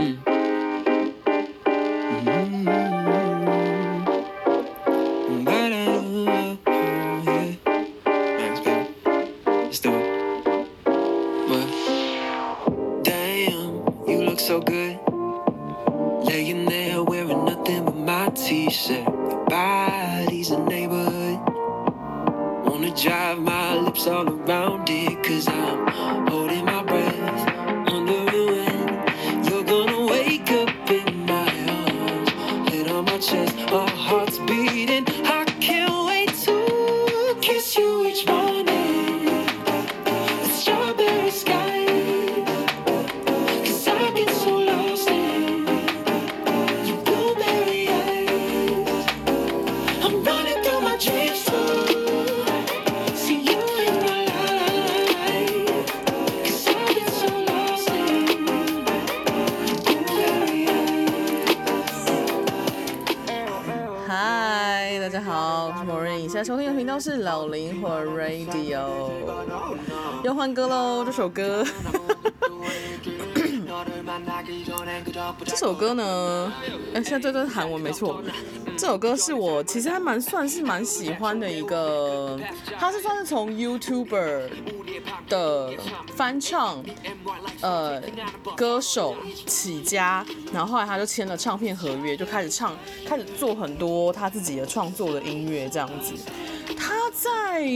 [0.00, 0.29] 是
[77.10, 78.22] 现在这都是韩文没错。
[78.78, 82.38] 这首歌是我其实还蛮算是蛮喜欢的一个，
[82.78, 84.48] 它是算是从 YouTuber
[85.28, 85.72] 的
[86.14, 86.80] 翻唱
[87.62, 88.00] 呃
[88.56, 96.14] 歌手起家，然后后来他就签了唱片合约，就开始唱，开始做很多他自己的创作的音乐这样子。
[96.76, 97.66] 他在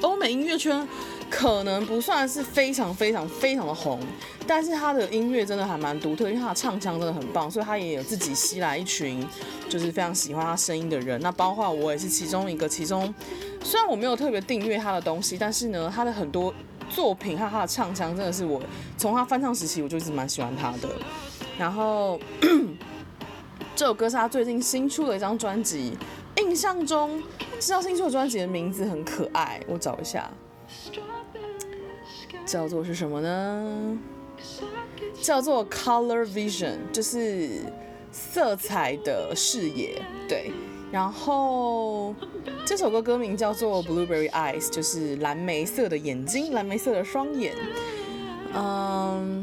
[0.00, 0.88] 欧美音乐圈
[1.28, 4.00] 可能不算是非常非常非常的红，
[4.46, 9.26] 但是他的音乐真的还蛮独特，因为他的唱腔真的很棒，所以他也有自己吸来一群
[9.68, 11.20] 就是非常喜欢他声音的人。
[11.20, 12.68] 那包括我也是其中一个。
[12.68, 13.14] 其中
[13.62, 16.52] 虽然我没有特别订阅他的东西，但是呢，他的很多
[16.90, 18.60] 作品和他的唱腔真的是我
[18.98, 20.88] 从他翻唱时期我就一直蛮喜欢他的。
[21.56, 22.20] 然后
[23.76, 25.96] 这首歌是他最近新出的一张专辑。
[26.38, 27.22] 印象中，
[27.60, 30.28] 这张新出的专辑的名字很可爱，我找一下，
[32.44, 33.98] 叫做是什么呢？
[35.24, 37.62] 叫做 Color Vision，就是
[38.12, 40.02] 色彩的视野。
[40.28, 40.52] 对，
[40.92, 42.14] 然后
[42.66, 47.54] 这首歌歌名叫做 Blueberry Eyes，就是蓝莓色的眼睛，蓝莓色的双眼。
[48.54, 49.42] 嗯。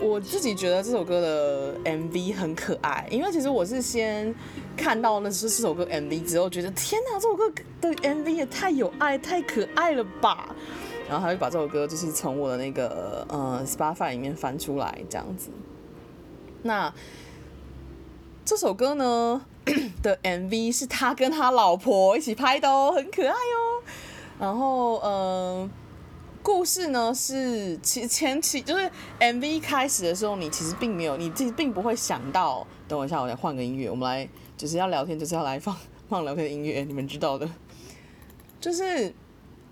[0.00, 4.34] 我自己觉得这首歌的 MV 很可爱，因为其实我是先
[4.76, 7.48] 看到那是这首歌 MV 之后，觉得天哪，这首歌
[7.80, 10.56] 的 MV 也太有爱、太可爱了吧！
[11.12, 15.50] 然后他就把这首歌就是从我的那个呃 Spotify 里面翻出来这样子。
[16.62, 16.92] 那
[18.44, 19.44] 这首歌呢
[20.02, 23.82] 的 MV 是他跟他老婆一起拍的哦，很可爱哦。
[24.38, 25.04] 然后嗯。
[25.04, 25.70] 呃
[26.44, 28.90] 故事呢是其前期就是
[29.20, 32.66] MV 开始的时候，你其实并没有，你自己并不会想到。
[32.88, 35.72] 等我一下，我来换个音乐，我们来就是要聊天，就是要来放
[36.08, 37.48] 放聊天的音乐，你们知道的。
[38.60, 39.14] 就是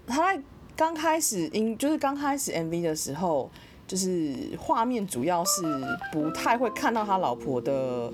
[0.06, 0.40] 他在
[0.80, 3.50] 刚开始音，就是刚开始 MV 的时候，
[3.86, 5.62] 就是画面主要是
[6.10, 8.10] 不太会看到他老婆的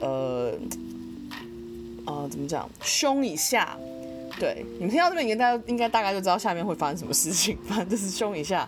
[0.00, 0.54] 呃
[2.06, 3.76] 呃怎么讲胸以下。
[4.40, 7.54] 对，你们听到这边，应该应该大概就知道下面会发生什么事情。
[7.68, 8.66] 反正就是胸以下，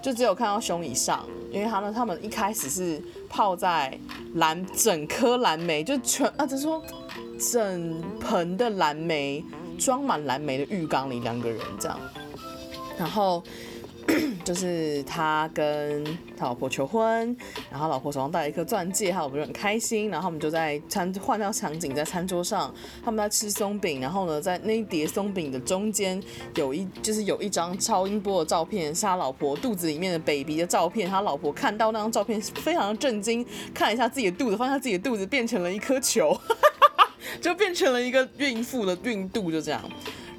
[0.00, 3.98] 就只有看到胸以上，因为他们他们一开始是泡在
[4.34, 6.80] 蓝整颗蓝莓，就全啊，就是说
[7.50, 9.44] 整盆的蓝莓
[9.80, 11.98] 装满蓝莓的浴缸里，两个人这样，
[12.98, 13.42] 然后。
[14.44, 16.04] 就是他跟
[16.36, 17.34] 他老婆求婚，
[17.70, 22.72] 然后老婆手上戴了一颗钻戒，他老婆就很开心，然后他们就在餐换掉场景，在餐桌上，
[23.02, 26.22] 他们在吃松饼，然后呢，在那一碟松饼的中间
[26.56, 36.38] 有一就是有一张超音波的照片，是他老婆肚子里面的 baby 的照片，他老婆看到那张照片非常震惊，看一下自己的肚子，发现自己的肚子变成了一颗球，
[37.40, 39.80] 就变成了一个孕妇的孕肚，就这样。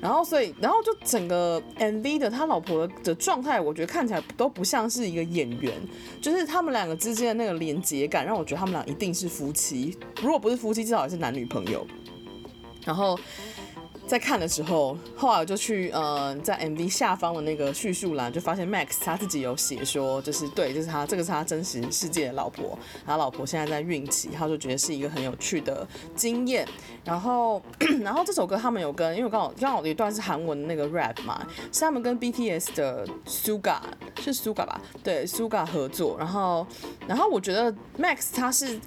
[0.05, 5.73] 然后，所以，然后就整个 MV 的他老婆的状态，我觉得看起来都不像是一个演员，
[6.21, 11.87] 就是他们两个之间的那个连接感，让我觉得他们俩一定是夫妻，如果不是夫妻，至少也是男女朋友。
[12.85, 13.17] 然后。
[14.07, 26.67] 在看的时候，后来我就去呃，在 MV 下方的那个叙述栏，就发现 Max 他自己有写说，就是对，就是他这个是他真实世界的老婆，他老婆现在在孕期，他就觉得是一个很有趣的经验。
[27.03, 27.61] 然后，
[28.01, 33.77] 然后这首歌他们有跟，因为刚好刚好有一段是韩文的那个 rap 嘛，是他们跟 BTS 的 Suga
[34.21, 34.79] 是 Suga 吧？
[35.03, 36.15] 对，Suga 合作。
[36.19, 36.65] 然后，
[37.07, 38.79] 然后我觉得 Max 他是。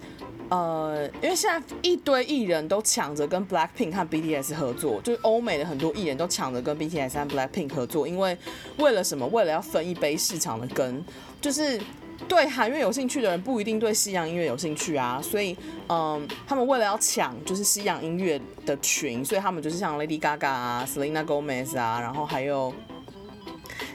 [0.50, 8.36] 呃，因为现在一堆艺人都抢着跟 Blackpink 和 BTS 合作，就是欧美的很多艺人都抢着跟 BTS 和 Blackpink 合作，因为
[8.78, 9.26] 为了什么？
[9.26, 11.04] 为了要分一杯市场的羹。
[11.40, 11.80] 就是
[12.26, 15.56] 对韩乐有兴趣的人不一定对西洋音乐有兴趣啊，所以
[15.88, 22.74] 嗯，他们为了要抢就是西洋音乐的群，所以他们就是像 Lady Gaga 啊、Selena Gomez 啊，然后还有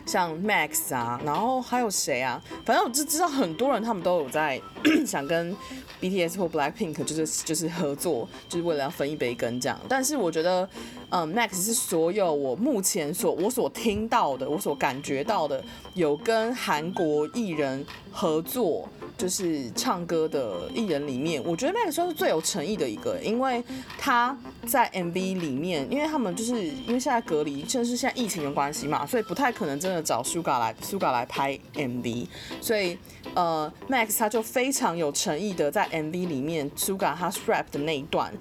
[0.06, 2.42] 像 Max 啊，然后还有谁啊？
[2.66, 4.62] 反正我就知道很多人他们都有在
[5.06, 5.56] 想跟
[6.02, 9.80] BTS 或 Blackpink 就是就是合作，就是为了要分一杯羹这样。
[9.88, 10.68] 但是我觉得。
[11.16, 15.64] 嗯，Max 是所有我目前所我所听到的，我所感觉到的，
[15.94, 18.90] 有跟韩国艺人合作，
[19.24, 23.64] 就是唱歌的艺人里面，我觉得 Max 算是最有诚意的一个，因为
[23.98, 24.38] 他
[24.68, 32.28] 在 MV 里面，因为他们就是因为现在隔离，就是现在疫情的关系嘛，所以不太可能真的找 Sugar 来 Sugar 来拍 MV，
[32.60, 32.98] 所以
[33.34, 38.34] 呃，Max 他就非常有诚意的在 MV 里面 Sugar 他 rap 的那一段。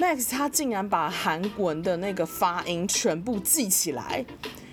[0.00, 4.24] Max 他竟然把韩文的那个发音全部记起来，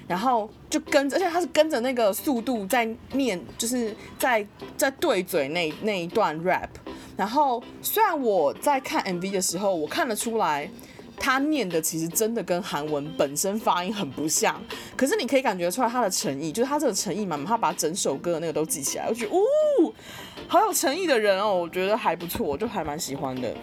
[0.09, 2.83] 然后就跟着，而且他是跟着那个速度在
[3.13, 4.43] 念，就是在
[4.75, 6.67] 在对嘴那那一段 rap。
[7.15, 10.67] 然后虽然我在看 MV 的时候，我看得出来
[11.15, 14.59] 他念的其实真的跟韩文本身发音很不像，
[14.97, 19.93] 可是你可以感觉出来他的诚意，就是他这个诚意满满，他把整首歌的那个都记起来，我觉得，呜，
[20.47, 23.53] 好有诚意的人哦，我觉得还不错，我就还蛮喜欢的。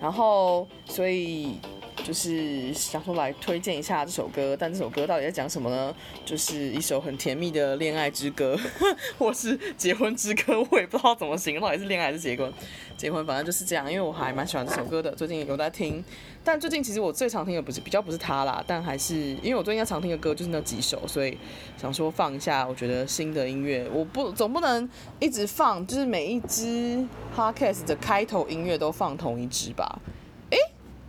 [0.00, 1.58] 然后，所以
[2.04, 5.94] 就是想说来推荐一下这首歌，但这首歌到底在讲什么呢？
[6.24, 8.58] 就是一首很甜蜜的恋爱之歌，
[9.18, 12.52] 或是结婚之歌，我也不知道怎么形容，到底是恋爱还是结婚？
[12.96, 16.02] 结婚反正就是这样，因为我还蛮喜欢这首歌的，最近有在听。
[16.44, 21.36] 但最近其实我最常听的不是比较不是他啦，但还是因为我最近要常听的歌就是那几首，所以
[21.76, 22.66] 想说放一下。
[22.66, 24.88] 我觉得新的音乐，我不总不能
[25.18, 27.04] 一直放，就是每一支
[27.36, 29.98] podcast 的开头音乐都放同一支吧？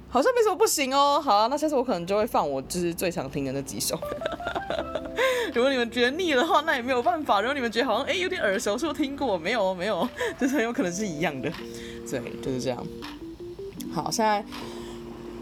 [0.10, 1.22] 好像没什么不行哦。
[1.24, 4.00] 好啊，那下次我可能就会放我就是最常听的那几首。
[5.54, 7.42] 如果你们觉得腻的话，那也没有办法。
[7.42, 9.38] 如果你们觉得好像诶、有点耳熟，是不是听过？
[9.38, 10.08] 没有没有，
[10.40, 11.52] 就是很有可能是一样的。
[12.10, 12.86] 对，就是这样。
[13.94, 14.44] 好，现在。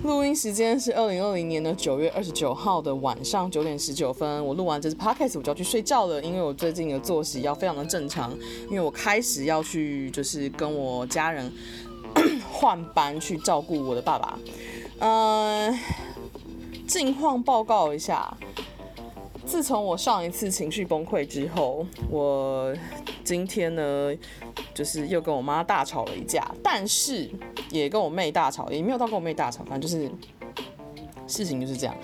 [0.04, 4.46] 录音时间是二零二零年的九月二十九号的晚上九点十九分。
[4.46, 8.32] 我录完这支 podcast 我就要去睡觉了，因为我最近的作息要非常的正常，
[8.70, 11.52] 因为我开始要去就是跟我家人
[12.56, 14.40] 换班去照顾我的爸爸。
[15.00, 15.80] 嗯、呃，
[16.88, 18.36] 近况报告一下。
[19.46, 22.74] 自从我上一次情绪崩溃之后，我
[23.24, 24.12] 今天呢，
[24.74, 27.30] 就是又跟我妈大吵了一架，但是
[27.70, 30.10] 也跟我妹大吵，也没有到跟我妹大吵，反正就是
[31.28, 31.96] 事情就是这样，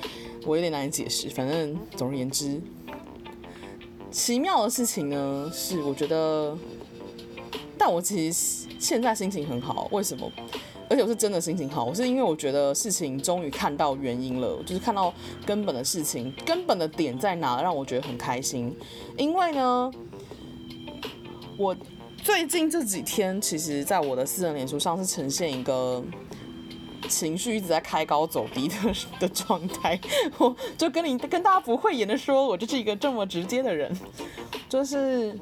[0.46, 1.30] 我有点难以解释。
[1.30, 2.62] 反正总而言之，
[4.12, 6.56] 奇妙的事情呢是，我觉得，
[7.76, 10.30] 但我其实现在心情很好，为什么？
[10.90, 15.14] 而且我是真的心情好，我是因为我觉得事情终于看到原因了，就是看到
[15.46, 18.76] 根本的事情，根本的点在哪，让我觉得很开心。
[19.18, 19.92] 因为呢，
[21.58, 21.76] 我
[22.24, 26.04] 最近这几天，其实在我的私人脸书上是呈现一个
[27.08, 28.76] 情绪一直在开高走低的
[29.20, 29.98] 的状态。
[30.40, 33.96] 我就跟你跟大家不会言的说，我就是一个这么直接的人，
[34.68, 35.38] 就是。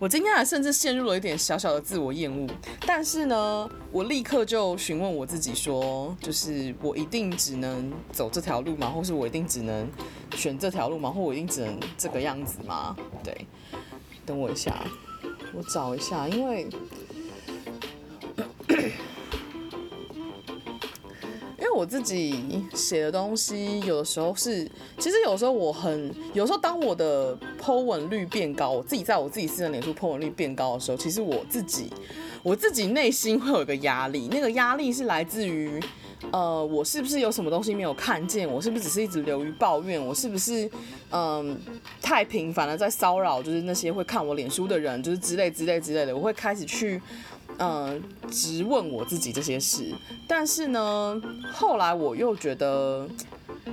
[0.00, 2.48] 我今天还甚至陷入了一点小小的自我厌恶，
[2.86, 8.88] 但是呢，我立刻就询问我自己说，就是我一定只能走这条路吗？
[8.88, 9.86] 或是我一定只能
[10.34, 11.10] 选这条路吗？
[11.10, 12.96] 或我一定只能这个样子吗？
[13.22, 13.46] 对，
[14.24, 14.74] 等我一下，
[15.52, 16.66] 我找一下，因为。
[21.74, 31.90] 我自己写的东西，有的时候是，其实有时候我很，有时候当我的 po 文率变高，我自己在我自己私人脸书 po 文率变高的时候，其实我自己，
[32.42, 35.80] 我自己内心会有一个压力，那个压力是来自于，
[36.30, 38.48] 呃，我是不是有什么东西没有看见？
[38.50, 40.04] 我是不是只是一直流于抱怨？
[40.04, 40.70] 我是不是，
[41.10, 41.58] 嗯、
[42.02, 47.00] 太频繁的在骚扰，就是那些会看我脸书的人，就是之类之类之类的，我会开始去。
[47.62, 49.92] 嗯，直问我自己这些事，
[50.26, 51.20] 但是呢，
[51.52, 53.06] 后来我又觉得，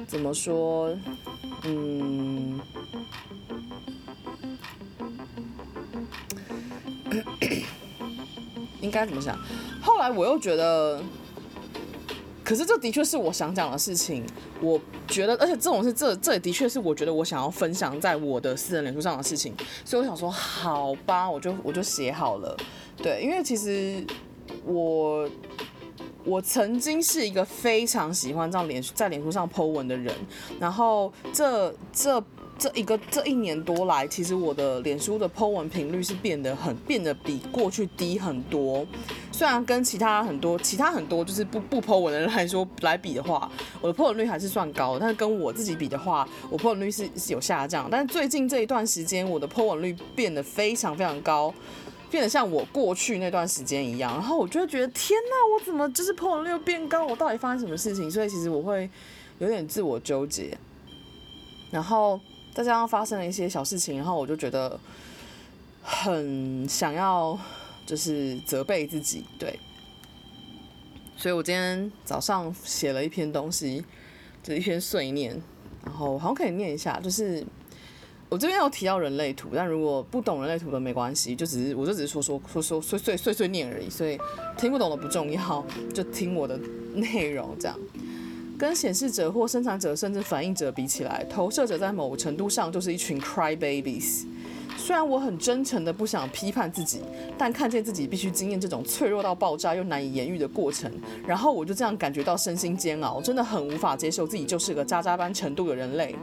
[0.06, 0.94] 怎么说，
[1.63, 2.60] 嗯，
[8.82, 9.39] 应该怎么想？
[9.82, 11.01] 后来我又觉得，
[12.44, 14.25] 可是这的确是我想讲的事情。
[14.60, 22.58] 我觉得，而且这种是这这也的确是我觉得我想要分享在我的私人脸书上的事情，所以我想说，好吧，我就我就写好了。
[22.98, 24.04] 对，因为其实
[24.66, 25.30] 我
[26.25, 30.13] 我曾经是一个非常喜欢这样脸在脸书上 po 文的人，
[30.60, 32.22] 然后这这
[32.58, 38.86] 这一个这一年多来，其实我的脸书的 po 文频率是变得很变得比过去低很多。
[39.32, 43.48] 虽然跟其他很多其他很多就是不不 po 文的人来说来比的话，
[43.80, 47.88] 我的 po 文率还是算高，但是跟我自己比的话，我 po 文率是是有下降。
[47.92, 51.54] 但是最近这一段时间，我的 po 文率变得非常非常高，
[52.10, 54.14] 变得像我过去那段时间一样。
[54.14, 57.06] 然后我就会觉得天哪，我怎么就是 po 文率又变高？
[57.06, 58.10] 我到底发生什么事情？
[58.10, 58.90] 所以其实我会
[59.40, 60.58] 有点自我纠结。
[61.72, 62.20] 然后
[62.54, 64.80] 再加上发生了一些小事情，然后我就觉得
[65.82, 67.38] 很想要。
[67.86, 69.58] 就是责备自己，对，
[71.16, 73.82] 所以我今天早上写了一篇东西，
[74.44, 75.42] 就一篇碎念，
[75.86, 77.00] 然后好像可以念一下。
[77.00, 77.48] 就是
[78.29, 84.19] 我这边有提到人类图，但如果不懂人类图的没关系，就只是我就只是说说说说碎碎碎碎念而已，所以
[84.57, 86.60] 听不懂的不重要，就听我的
[86.93, 87.79] 内容这样。
[88.57, 94.25] 跟显示者或生产者甚至反应者比起来，投射者在某程度上就是一群 cry babies。
[94.77, 97.01] 虽然我很真诚的不想批判自己，
[97.38, 100.89] 但看见自己必须经验这种脆弱到爆炸又难以言喻的过程，
[101.25, 106.15] 然后我就这样感觉到身心煎熬，真的很无法接受自己就是个渣渣般程度的人类，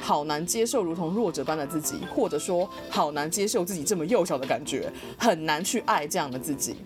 [0.00, 6.76] 好难接受如同弱者般的自己，或者说好难接受自己这么幼小的感觉，很难去爱这样的自己。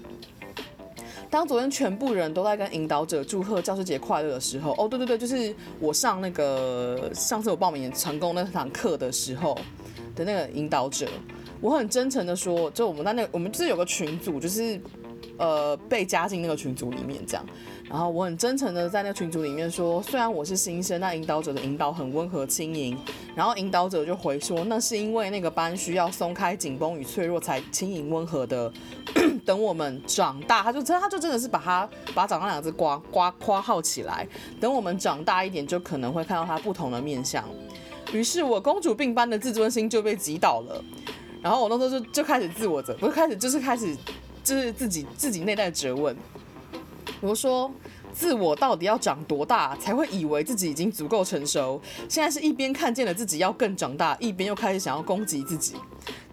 [1.29, 9.59] 当昨天全部人都在跟引导者祝贺教师节快乐的时候，哦，对对对，就是我上那个上次我报名成功那堂课的时候。
[10.19, 11.07] 的那个引导者，
[11.61, 14.81] 我很真诚的说，就我们在那个，我们就是有个群组，就是
[15.37, 17.47] 呃被加进那个群组里面这样。
[17.89, 22.99] 然后我很真诚的在那个群组里面说，虽然我是新生，但引导者的引导很温和轻盈。
[23.35, 28.71] 然后引导者就回说，那是因为那个班需要松开紧绷与脆弱，才轻盈温和的。
[29.47, 34.29] 等我们长大，他就真他就真的是把他把长大两个字刮刮括号起来。
[34.61, 37.43] 等我们长大一点，就可能会看到他不同的面相。
[38.13, 40.83] 于是我公主病般的自尊心就被击倒了，
[41.43, 43.97] 然后我那时候就就开始自我责，不是开始就是开始
[44.43, 46.17] 就是自己自己内在的责问，
[47.21, 47.71] 我说
[48.13, 51.81] 自我到底要长多大才会以为自己已经足够成熟？
[52.09, 55.75] 现在是一边看见了自己要更长大，一边又开始想要攻击自己。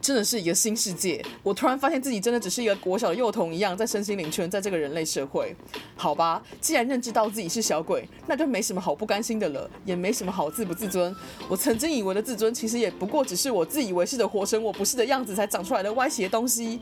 [0.05, 5.55] 真的是一个新世界，我突然发现自己真的只是一个国小的幼童一样，在身心灵圈，在这个人类社会。
[5.95, 11.15] 好吧，既然认知到自己是小鬼，那就没什么好不甘心的了，也没什么好自不自尊。
[11.49, 16.79] 我曾经以为的自尊，其实也不过只是我自以为是的活成我不是的样子才长出来的歪斜东西。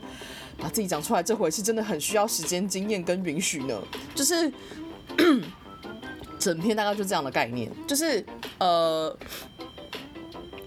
[0.58, 3.82] 把自己长出来这回是真的很需要时间、经验跟允许呢。
[4.14, 4.52] 就是
[6.38, 8.22] 整篇大概就这样的概念，就是
[8.58, 9.16] 呃。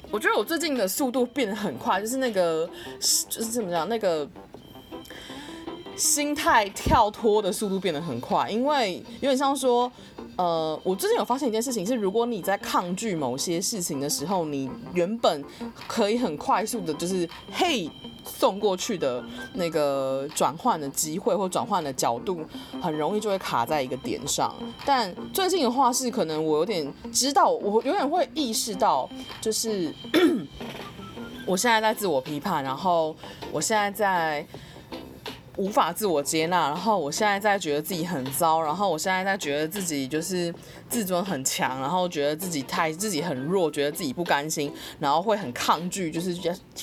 [0.10, 2.68] 我觉得我最近的速度变得很快，就是那个，
[3.30, 4.28] 就是怎么讲，那个
[5.96, 9.92] 心态跳脱的速度变得很快，因为有点像说，
[10.38, 15.44] 呃，我最近有发现一件事情是，如果你在抗拒某些事情的时候，你原本
[15.88, 17.90] 可以很快速的，就是嘿。
[18.30, 22.42] 送过去的那个转换的机会或转换的角度，
[22.82, 24.54] 很容易就会卡在一个点上。
[24.86, 29.96] 但最近的话是，可能我有点知道，我有点会意识到，就是
[31.48, 33.16] 我现在在自我批判，然后
[33.50, 34.46] 我现在在。
[35.58, 40.54] 无法自我接纳，然后我现在在觉得自己很糟，然后我现在在觉得自己就是
[40.88, 46.36] 自尊很强，然后觉得自己太自己很弱，觉得自己不甘心，然后会很抗拒，就是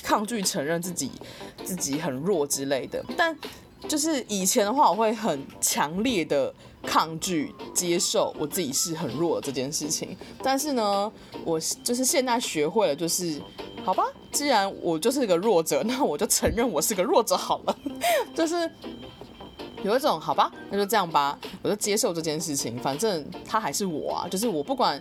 [0.02, 1.10] 抗拒承认自己
[1.64, 3.04] 自己很弱之类的。
[3.16, 3.36] 但
[3.88, 6.52] 就是以前的话，我会很强烈的
[6.82, 10.16] 抗拒接受我自己是很弱这件事情。
[10.42, 11.10] 但是呢，
[11.44, 13.40] 我就是现在学会了，就是。
[13.84, 14.02] 好吧，
[14.34, 17.78] 既然我就是一个弱者， 那我就承认我是个弱者好了。
[18.34, 18.68] 就是
[19.84, 22.76] 有一种好吧，那就这样吧，我就接受这件事情。
[22.80, 25.00] 反正他还是我啊，就是我不管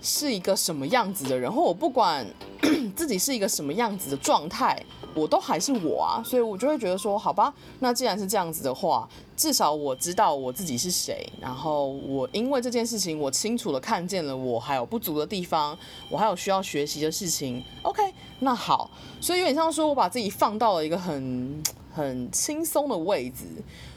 [0.00, 2.26] 是一个什么样子的人，或我不管
[2.96, 4.82] 自己是一个什么样子的状态。
[5.16, 15.76] 我都还是我啊，所以我就会觉得说，好吧，那既然是这样子的话，至少我知道我自己是谁，然后我因为这件事情，我清楚的看见了我还有不足的地方，
[16.10, 17.64] 我还有需要学习的事情。
[17.82, 18.02] OK，
[18.40, 21.62] 那好，所以有点像说我把自己放到了一个很
[21.94, 23.46] 很轻松的位置，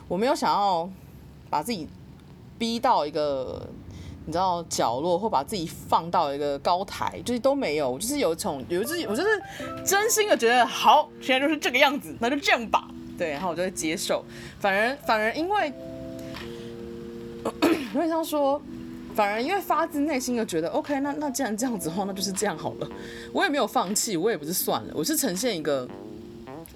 [0.08, 0.90] 我没有想要
[1.50, 1.86] 把自己
[2.58, 3.68] 逼到一个。
[4.30, 9.30] 你知道角落，或把自己放到一个高台，就是都没有，就是有一种有自己，我就是
[9.84, 14.24] 真心的觉得好，现在就是这个样子，那就这样吧，对，然后我就会接受。
[14.60, 15.74] 反而反而因为，
[17.44, 18.62] 有点像说，
[19.16, 22.88] 反而因为发自内心的觉得，OK，那那既然这样子的话，那就是这样好了。
[23.34, 25.90] 我也没有放弃，我也不是算了，我是呈现一个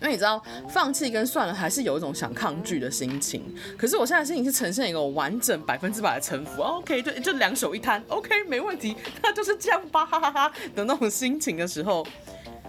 [0.04, 3.42] 因为你知道，放弃跟算了，还是有一种想抗拒的心情。
[3.78, 12.06] 可是我现在心情是呈现一个完整百分之百的臣服，OK，就就两手一摊，OK，没问题，那就是这样吧，哈哈哈的那种心情的时候，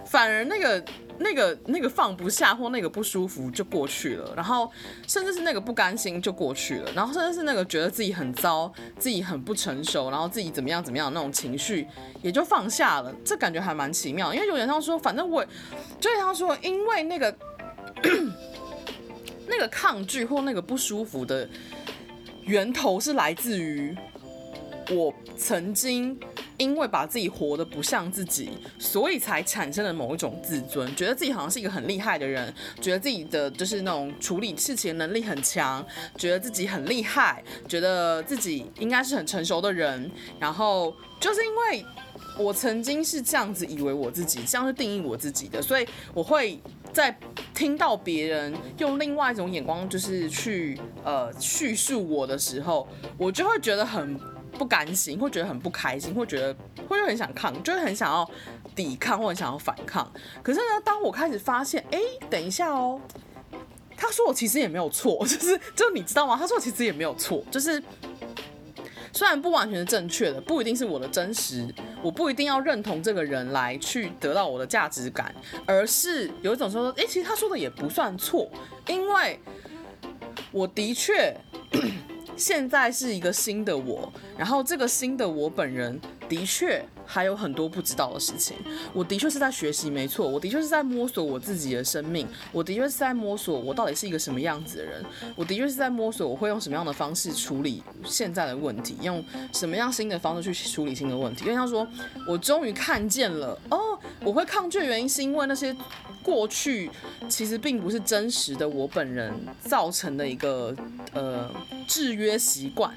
[0.05, 0.83] 反而那个。
[1.19, 4.69] 那个那个放不下或那个不舒服就过去了，然后
[5.07, 11.87] 甚至是那个不甘心就过去了，然后甚至是那个觉得自己很糟、自己很不成熟，然后自己怎么样怎么样那种情绪
[12.21, 15.45] 也就放下了，这感觉还蛮奇妙，因为有点像说，反正我
[15.99, 17.35] 就像说，因为那个
[19.47, 21.47] 那个抗拒或那个不舒服的
[22.43, 23.95] 源头是来自于
[24.91, 26.19] 我曾经。
[26.57, 35.85] 因为把自己活得不像自己，所以才产生了某一种自尊，觉得自己好像是一个很厉害的人，觉得自己的就是那种处理事情能力很强，
[36.17, 40.09] 觉得自己很厉害，觉得自己应该是很成熟的人。
[40.39, 41.85] 然后就是因为
[42.37, 46.59] 我曾经是这样子以为我自己，这样是定义我自己的，所以我会
[46.93, 47.17] 在
[47.53, 54.17] 听到别人用另外一种眼光就是去呃叙述我的时候，我就会觉得很。
[54.57, 56.55] 不甘心，会觉得很不开心，会觉得
[56.87, 58.29] 会很想抗，就会很想要
[58.75, 60.11] 抵抗，或者想要反抗。
[60.41, 62.99] 可是呢，当我开始发现，哎，等一下哦，
[63.97, 66.37] 他说我其实也没有错， 就是就你知道吗？
[66.39, 67.81] 他说我其实也没有错，就是
[69.11, 71.67] 虽然不完全是正确的，不一定是我的真实，
[72.01, 75.33] 我不一定要认同这个人来去得到我的价值感，
[75.65, 78.49] 而是有一种说，哎，其实他说的也不算错，
[78.87, 79.39] 因为
[80.51, 81.35] 我的确。
[82.37, 88.57] 现在是一个新的我，然后这个新的我本人的确还有很多不知道的事情。
[88.93, 95.03] 我的确是在学习，没错，我的确是在摸索我自己的生命，我的确是在摸索我到底是一个什么样子的人，
[95.35, 99.23] 我的确是在摸索我会用什么样的方式处理现在的问题，用
[99.53, 101.45] 什么样新的方式去处理新的问题。
[101.45, 101.87] 因为他说，
[102.27, 105.75] 我终于看见了，哦，我会抗拒的原因是因为那些。
[106.25, 106.89] 过去
[107.29, 110.75] 其实并不是真实的我本人造成的一个
[111.13, 111.47] 呃
[111.87, 112.91] 制约习惯，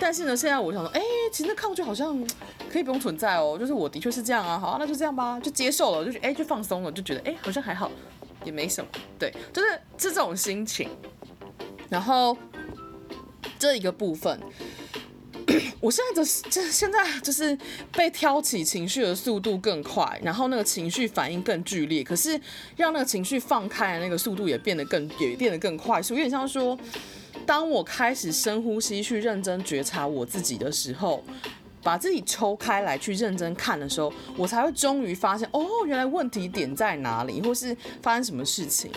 [0.00, 2.26] 但是呢，现在我想说，哎、其实抗拒好像
[2.68, 7.88] 可以不用存在哦，就是我的确是这样啊，好啊，那就这样吧，就接受了，就哎、就放松了，就觉得哎、好像还好，
[8.44, 10.90] 也没什么，对，就是这种心情，
[11.88, 12.36] 然后
[13.60, 14.40] 这一个部分。
[15.80, 17.56] 我现在的这现在就是
[17.92, 22.40] 被挑起情绪的速度更快，然后那个情绪反应更剧烈，可是
[22.76, 26.78] 让那个情绪放开的那个速度也变得更也变得更快速，有点像说，
[27.46, 31.22] 当我开始深呼吸去认真觉察我自己的时候。
[31.82, 38.90] 把自己抽开来去认真看的时候，我才会终于发现，哦，原来问题点在哪里，或是发生什么事情。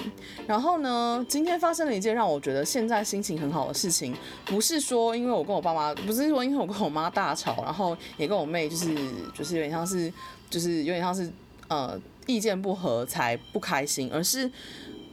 [0.46, 8.96] 然后呢，今天发生了一件让我觉得现在心情很好的事情，不是说因为我跟我爸妈，不是说因为我跟我妈大吵，然后也跟我妹就是
[9.34, 10.14] 就是有点像是
[10.50, 11.28] 就是有点像是
[11.68, 14.50] 呃意见不合才不开心，而是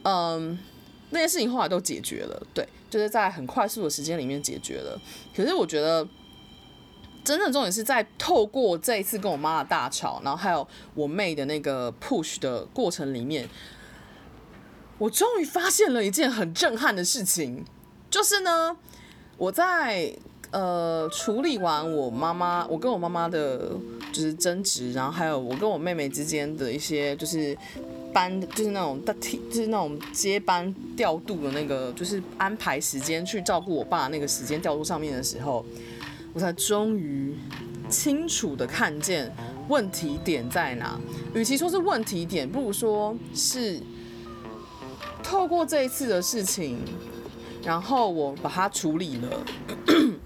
[0.03, 0.59] 嗯、
[1.09, 5.01] 那些事情后来都解决了，对，就是在很快速的时间里面解决了。
[5.35, 6.07] 可是我觉得。
[7.23, 13.47] 真正重点是在透过这一次跟我妈的大吵，然后还有我妹的那个 push 的过程里面，
[14.97, 17.63] 我终于发现了一件很震撼的事情，
[18.09, 18.75] 就是呢，
[19.37, 20.13] 我在
[20.51, 23.71] 呃处理完我妈妈，我跟我妈妈的
[24.11, 27.57] 就是争执，然后还有我跟我妹妹之间的一些就是
[28.11, 35.65] 班，就是那种大替，就是那种接班调度的那个，就是安排时间去照顾我爸那个时间调度上面的时候。
[36.33, 37.35] 我才终于
[37.87, 39.31] 清楚地看见
[39.69, 40.99] 问题点在哪。
[41.33, 43.79] 与其说是问题点，不如说是
[45.21, 46.79] 透过这一次的事情，
[47.63, 49.29] 然后我把它处理了。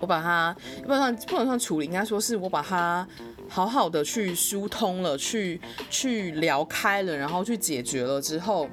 [0.00, 3.06] 我把它不能算不能算处理，应该说是我把它
[3.48, 8.68] 好好的去疏通了，去去聊开了，然后去解决了之后。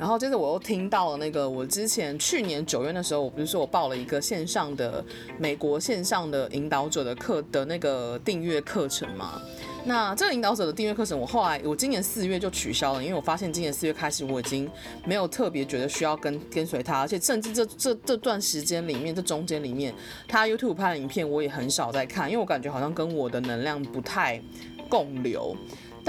[0.00, 5.04] 然后接着我又听到了那个，我之前去年九月的时候，我不是说我报了一个线上的
[5.38, 9.38] 美国线上的引导者的课的那个订阅课程嘛？
[9.84, 14.66] 那这个引导者的订阅课程，我后来我今年四月就取消了，因为我发现今年四月开始我已经
[15.04, 19.94] 没有特别觉得需要跟跟随他，而且甚至这这这段时间里面，这中间里面，
[20.26, 24.40] 他 YouTube 拍的影片我也很少在看，因为我感觉好像跟我的能量不太
[24.88, 25.54] 共流。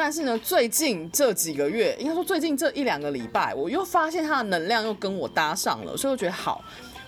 [0.04, 6.60] 但是呢，最近这几个月，应该说最近这一两个礼拜，我又发现他的能量又跟我搭上了，所以我觉得好，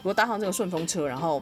[0.04, 1.42] 我搭上这个顺风车，然后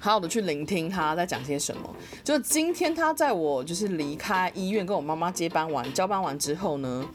[0.00, 1.94] 好好的去聆听他在讲些什么。
[2.24, 7.08] 就今天他在我就是离开医院跟我妈妈接班完交班完之后呢，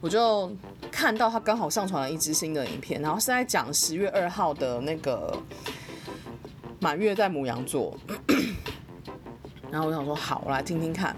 [0.00, 0.50] 我就
[0.90, 5.32] 看到他刚好上传了一支新的影片，然后是在讲十月二号的那个
[6.80, 7.96] 满月在母羊座，
[9.70, 11.14] 然后我想说好，我来听听看。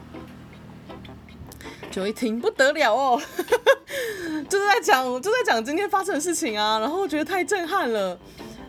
[1.94, 3.22] 就一听不得了哦，
[4.50, 8.18] 就是在讲，就在讲今天发生的事情啊，然后我觉得太震撼了。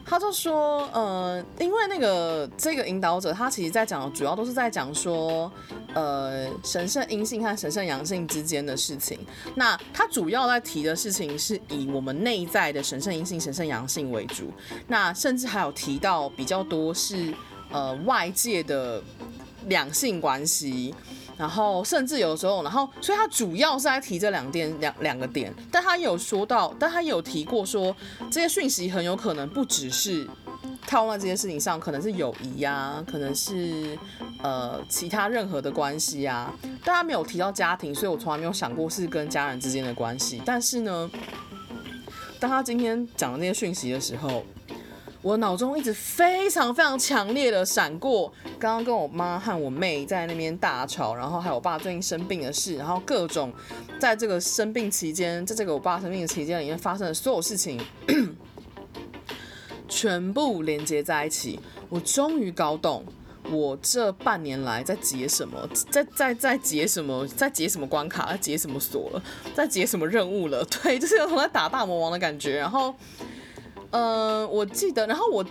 [0.05, 5.51] 他就说，呃，因为那个这个引导者，他其实在讲的主要都是在讲说，
[5.95, 9.17] 呃，神圣阴性和神圣阳性之间的事情。
[9.55, 14.53] 那他主要在提的事情是以我们内在的神圣阴性、神圣阳性为主。
[14.85, 17.33] 那甚至还有提到比较多是
[17.71, 19.01] 呃外界的
[19.65, 20.93] 两性关系。
[21.37, 27.95] 然后甚至有时候，然后所以他主要是在提这两点两两个点，但他有说到，但他有提过说
[28.31, 30.27] 这些讯息很有可能不只是
[30.87, 33.97] 套在这件事情上，可能是友谊呀、可能是
[34.41, 40.41] 呃其他任何的关系啊，但他没有提到家庭，所以我从来没有想过是跟家人之间的关系。
[40.45, 41.11] 但是呢，
[42.39, 44.45] 当他今天讲的那些讯息的时候。
[45.25, 53.51] 我脑中一直非常非常强烈的闪过，刚刚跟我妈和我妹在那边大吵，然后还有我爸最近生病的事，然后各种
[53.99, 57.81] 在这个生病期间，在这个我爸生病的期间里面发生的所有事情，
[59.89, 61.59] 全部连接在一起。
[61.89, 63.03] 我终于搞懂，
[63.49, 69.23] 我这半年来在解什么，在在在解什么，在解什么关卡，在解什么锁了，
[69.55, 70.63] 在解什么任务了。
[70.65, 72.93] 对，就是有种在打大魔王的感觉，然后。
[73.97, 75.45] 嗯、我记得，然后我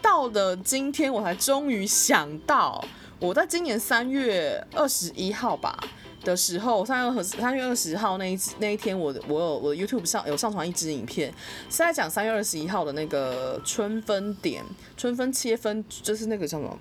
[0.00, 2.84] 到了今天，我才终于想到，
[3.18, 5.76] 我在今年三月二十一号吧
[6.22, 11.34] 的时候，三月三月二十号那一那一天我，我我有我 YouTube 上有上传一支影片，
[11.68, 14.64] 是在讲三月二十一号的那个春分点，
[14.96, 16.78] 春分切分，就是那个叫什么？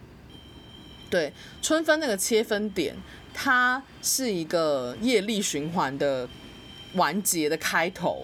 [1.10, 2.96] 对，春分那个切分点，
[3.34, 6.30] 它是一个业力循环的
[6.94, 8.24] 完结的开头。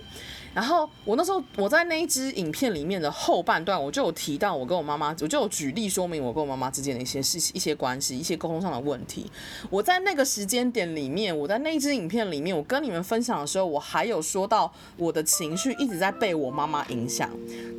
[0.53, 9.29] 然后我那时候我在那一支影片里面的后半段，我就有提到我跟我妈妈，我就有举例说明我跟我妈妈之间的一些事情、一些关系、一些沟通上的问题。
[9.69, 17.29] 我在那个时间点里面，我在那一支影片里面，我跟你们分享的时候，我还有说到我的情绪一直在被我妈妈影响，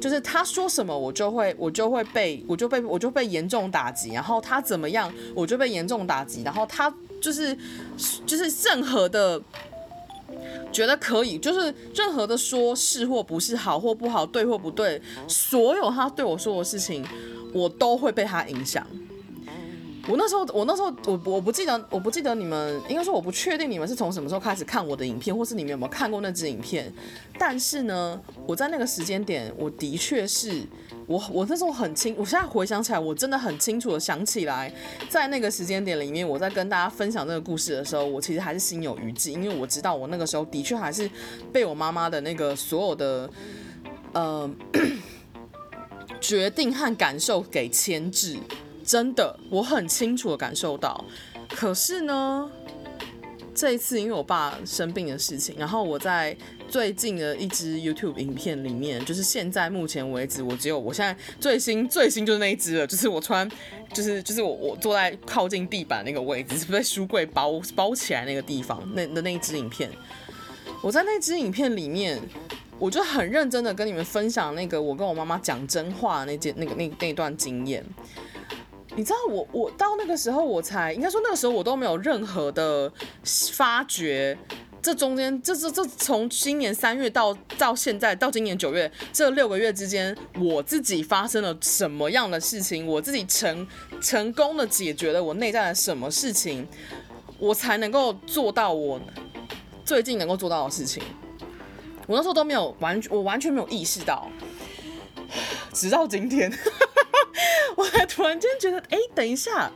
[0.00, 7.56] 就是她说什么，我就会我就会被我就被我就被严重打击，然后她怎么样，我就被严重打击，然后她就是
[8.26, 9.40] 就是任何的。
[10.74, 17.04] 觉得可以，就是任何的说是或不是，好或不好，对或不对，所有他对我说的事情，
[17.52, 18.84] 我都会被他影响。
[20.06, 26.92] 我那时候，我那时候，我我不记得，我不记得你们，应该说我不确定你们是从什么时候开始看我的影片，或是你们有没有看过那支影片。
[27.38, 30.62] 但是呢，我在那个时间点，我的确是
[31.06, 34.70] 我，我那时候很清，我现在回想起来，我真的很清楚的想起来，
[35.08, 41.10] 在那个时间点里面，我在跟大家分享这个故事的时候，我其实还是心有余悸，因为我知道我那个时候的确还是
[41.50, 43.30] 被我妈妈的那个所有的
[44.12, 44.50] 呃
[46.20, 48.38] 决定和感受给牵制。
[48.84, 51.04] 真的，我很清楚的感受到。
[51.48, 52.50] 可是呢，
[53.54, 56.36] 这一次因为我爸生病的事情，然后我在
[56.68, 63.48] 最近的一支 YouTube 影片里面，就是现在目前为止，我只有我现在最新最新就是那一支了，就是我穿，
[63.92, 69.90] 就是就是我我坐在靠近地板那个位置，是被书柜包包起来那个地方，那的那一支影片。
[70.82, 72.20] 我在那支影片里面，
[72.78, 77.84] 我就很认真的跟你们分享那个我跟我妈妈讲真话的那件那个那那段经验。
[78.96, 82.90] 你知道我我到那个时候我才应该说那个时候我都没有任何的
[83.52, 84.38] 发觉，
[84.80, 93.66] 这中间这这这从今年三月到到现在到今年九月这六个月之间，我自己发生了什么样的事情，我自己成
[94.00, 96.66] 成功的解决了我内在的什么事情，
[97.38, 99.00] 我才能够做到我
[99.84, 101.02] 最近能够做到的事情。
[102.06, 104.30] 我那时候都没有完我完全没有意识到，
[105.72, 106.52] 直到今天。
[107.76, 109.70] 我还突然间觉得，哎，等一下，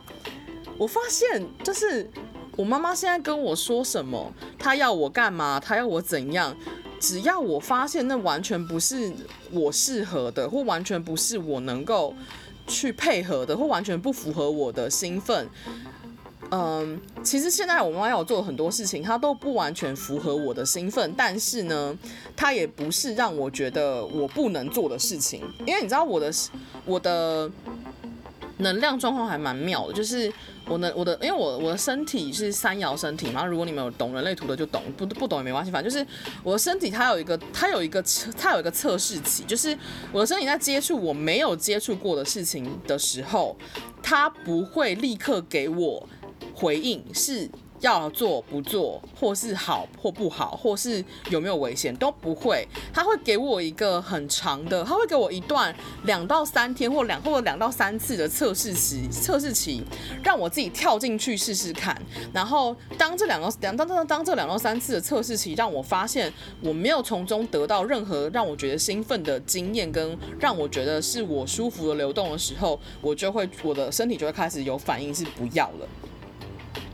[0.77, 2.09] 我发现就是
[2.55, 6.55] 我妈妈现在跟我说什么，她要我干嘛，她要我怎样，
[6.99, 9.11] 只要我发现那完全不是
[9.51, 12.15] 我适合的，或完全不是我能够
[12.67, 15.47] 去配合的，或完全不符合我的兴奋。
[16.51, 21.95] 嗯，其实现在我妈妈要我做很多事情，她都不完全符合我的兴奋，但是呢，
[22.35, 26.33] 她也不是让我觉得我不能做的事情，因为你知道我的
[26.85, 27.51] 我的
[28.57, 30.33] 能量状况还蛮妙的，就是
[30.67, 36.05] 我能我的，因为我我的身体是三爻身体嘛，如果你们有懂人类图的就懂，不不懂也没关系，反正就是
[36.43, 39.77] 我的身体它有一个它有一个测它有一个测试期，就是
[40.11, 43.55] 我的身体在接触我没有接触过的事情的时候，
[44.01, 46.09] 它不会立刻给我。
[46.59, 52.67] 回应是要做不做，或是好或不好，或是有没有危险都不会。
[52.93, 59.81] 他会给我一个很长的，他会给我一段两到三天或两或者两到三次的测试期，测试期
[60.21, 61.97] 让我自己跳进去试试看。
[62.33, 75.87] 然后当这两个两当当当这两到三次的测试期让我发现我没有从中得到任何让我觉得兴奋的经验，跟让我觉得是我舒服的流动的时候，我就会我的身体就会开始有反应，是不要了。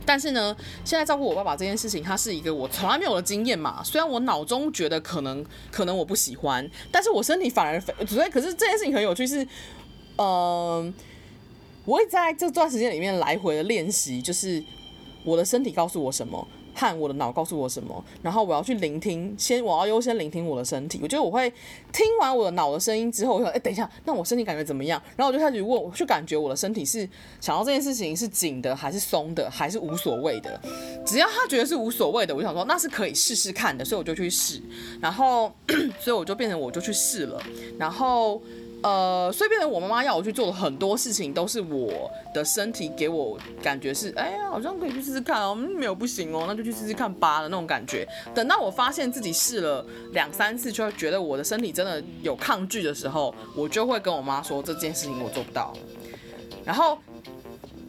[0.05, 3.83] 但是呢，现在照顾我爸爸这件事情，它是一个我从来没有的经验嘛。
[3.83, 9.45] 虽然我脑中觉得可能可能我不喜欢，但是我身体反而所以可是这件事情很有趣是，
[10.17, 10.93] 嗯、
[11.85, 14.63] 我会在这段时间里面来回的练习，就是
[15.23, 16.47] 我的身体告诉我什么。
[16.75, 20.99] 和我的脑告诉我什么，然后我要去聆听，先我要优先聆听我的身体。
[21.01, 21.49] 我觉得我会
[21.93, 27.07] 听完我的脑的声音之后，我说：“哎，等一下，那我身体感觉怎么样？”然后我就开始问，我去感觉我的身体是
[27.39, 30.59] 想要这件事情是紧的，还是松的，还是无所谓的。
[31.05, 34.61] 只要他觉得是无所谓的，我就想说那是可以试试看的，所以我就去试。
[34.99, 35.51] 然后，
[35.99, 37.41] 所以我就变成我就去试了。
[37.79, 38.41] 然后。
[38.85, 48.07] 呃，所以变成我妈妈要我去做的很多事情，都是我的身体给我感觉是，哎呀，好像可以去试试看哦，没有不行哦，那就去试试看吧的那种感觉。
[48.35, 55.73] 等到我发现自己试了两三次，就会觉得我的身体真的有抗拒的时候，我就会跟我妈说这件事情我做不到。
[56.63, 56.95] 然后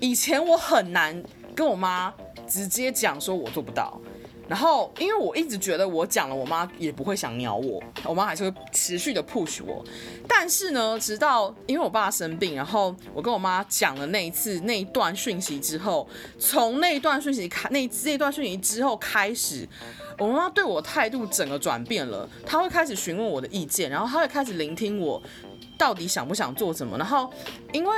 [0.01, 1.23] 以前我很难
[1.55, 2.11] 跟我妈
[2.49, 4.01] 直接讲说我做不到。
[4.49, 9.85] 然后，因为我一直觉得我讲了，我妈也不会想鸟我，我妈还是会持续的 push 我。
[10.29, 19.69] 但是呢，直到因为我爸生病，然后我跟我妈讲了那一次那一段讯息之后，从那一段讯息开那那一段讯息之后开始，
[20.19, 22.29] 我妈妈对我态度整个转变了。
[22.45, 25.21] 她会开始询问我的意见，然后她会开始聆听我
[25.77, 26.97] 到底想不想做什么。
[26.97, 27.29] 然后，
[27.73, 27.93] 因为。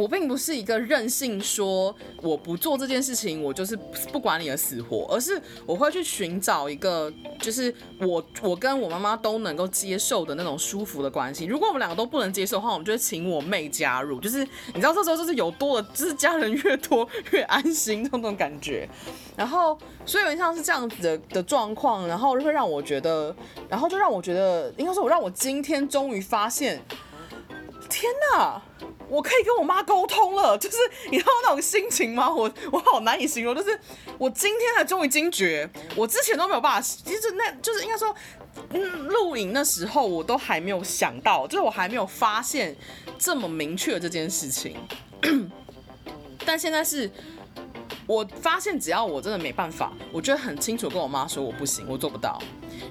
[0.00, 3.76] 我并不是一个任性说我不做这件事情，我就是
[4.10, 11.44] 不管你的死活，而是我会去寻找一个就是我我跟我妈妈都能够接受的那种舒服的关系。
[11.44, 14.18] 如果我们两个都不能接受的话，我们就会请我妹加入。
[14.20, 18.88] 就是你知道这时候就是有多的，就是家人越多越安心这种感觉。
[19.36, 23.34] 然后所以有点像是这样子的的状况，然后会让我觉得，
[23.68, 26.80] 然后就让我觉得，应该说我让我今天终于发现，
[27.90, 28.62] 天哪！
[29.08, 30.76] 我可以跟我妈沟通了，就是
[31.10, 32.32] 你知道那种心情吗？
[32.32, 33.78] 我我好难以形容，就是
[34.16, 38.14] 我今天才终于惊觉，我之前都没有办法，其实那就是应该说，
[38.70, 42.76] 嗯，录影那时候我都还没有想到，就是我还没有发现
[43.18, 44.76] 这么明确这件事情，
[46.46, 47.10] 但现在是，
[48.06, 52.40] 我发现只要我真的没办法，我就很清楚跟我妈说我不行，我做不到，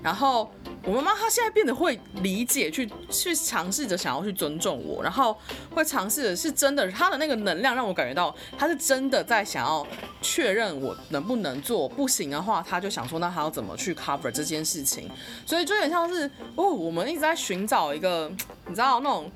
[0.04, 0.52] 然后。
[0.84, 5.38] 我妈妈她现在变得会理解，去去尝试着想要去尊重我，然后
[5.72, 9.86] 会尝试的是真的，她的那个能量让我感觉到她是真的在想要
[10.22, 15.10] 确认我能不能做，不行的话，她就想说那她要怎么去 cover 这件事情，
[15.46, 18.32] 所以就有点像是哦，我们一直在寻找一个
[18.68, 19.30] 你知道那种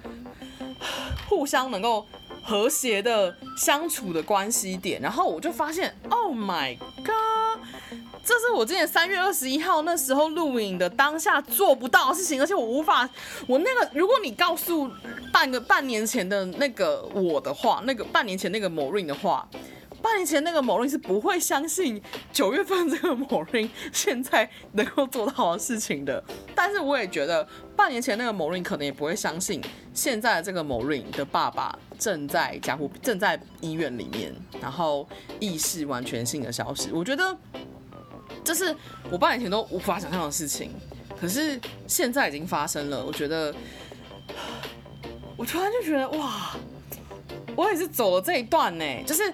[1.28, 2.06] 互相能够
[2.42, 7.60] 和谐的相处的关系点，然后我就发现，Oh my God！
[8.26, 13.08] 这是我今年三月二十一号那时候录影的当下做不到的事情，而且我无法，
[13.48, 14.90] 我那个，如果你告诉
[15.34, 19.46] 半个半年前的那个我的话，那个半年前那个 Maureen 的话，
[20.02, 26.24] 半年前那个某 rain 是不会相信九月份这个某 rain 现在能够做到的事情的。
[26.56, 29.62] 但是我也觉得半年前那个某 rain 可能也不会相信
[29.94, 35.06] 现在这个某 rain 的爸爸正在家护正在医院里面，然后
[35.42, 36.90] 意识完全性的消失。
[36.94, 37.38] 我觉得。
[38.44, 38.76] 这是
[39.10, 40.72] 我半年前都无法想象的事情，
[41.20, 43.04] 可是现在已经发生了。
[43.06, 43.54] 我觉得，
[45.38, 46.56] 我突然就觉得哇，
[47.56, 49.04] 我也是走了这一段呢。
[49.06, 49.34] 就是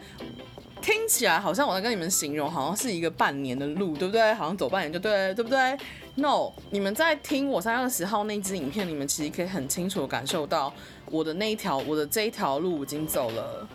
[0.81, 4.33] 听起来好像我在跟你们形容，好像是一个半年的路，对不对？
[4.33, 5.77] 好像走半年就对，对不对
[6.15, 10.73] ？No，你们在听我三月二十号那支影片，你们其实可以很清楚的感受到
[11.05, 13.67] 我的那一条，我的这一条路已经走了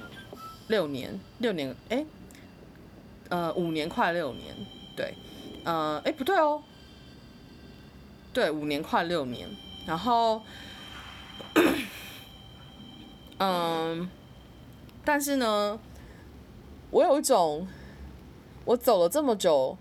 [0.68, 2.04] 六年，六年，哎，
[3.28, 4.54] 呃，五年快六年。
[4.96, 5.14] 对，
[5.64, 6.62] 呃，哎，不对哦，
[8.32, 9.48] 对，五年快六年，
[9.86, 10.40] 然后，
[13.38, 14.08] 嗯，
[15.04, 15.78] 但是呢，
[16.90, 17.66] 我有一种，
[18.64, 19.76] 我走了这么久，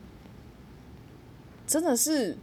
[1.68, 2.36] 真的是，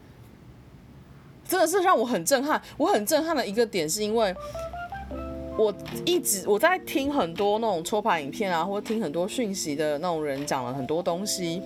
[1.45, 2.63] 真的是让我很震撼。
[2.77, 4.33] 我很震撼的一个点是因为，
[5.59, 5.75] 我
[6.07, 11.61] 一直我在听很多那种抽牌影片啊，或者听很多讯息的那种人讲了很多东西。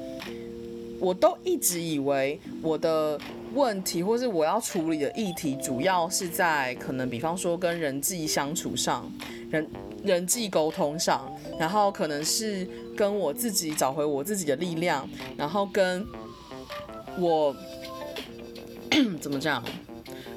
[1.04, 3.20] 我都一直以为我的
[3.52, 9.06] 问题，或是我要处理的议题，主要是在可能，比方说跟人际相处上，
[9.50, 9.68] 人
[10.02, 16.06] 人际沟通上，然后可能是跟我自己找回我自己的力量，然后跟
[17.18, 17.54] 我
[19.20, 19.62] 怎么讲？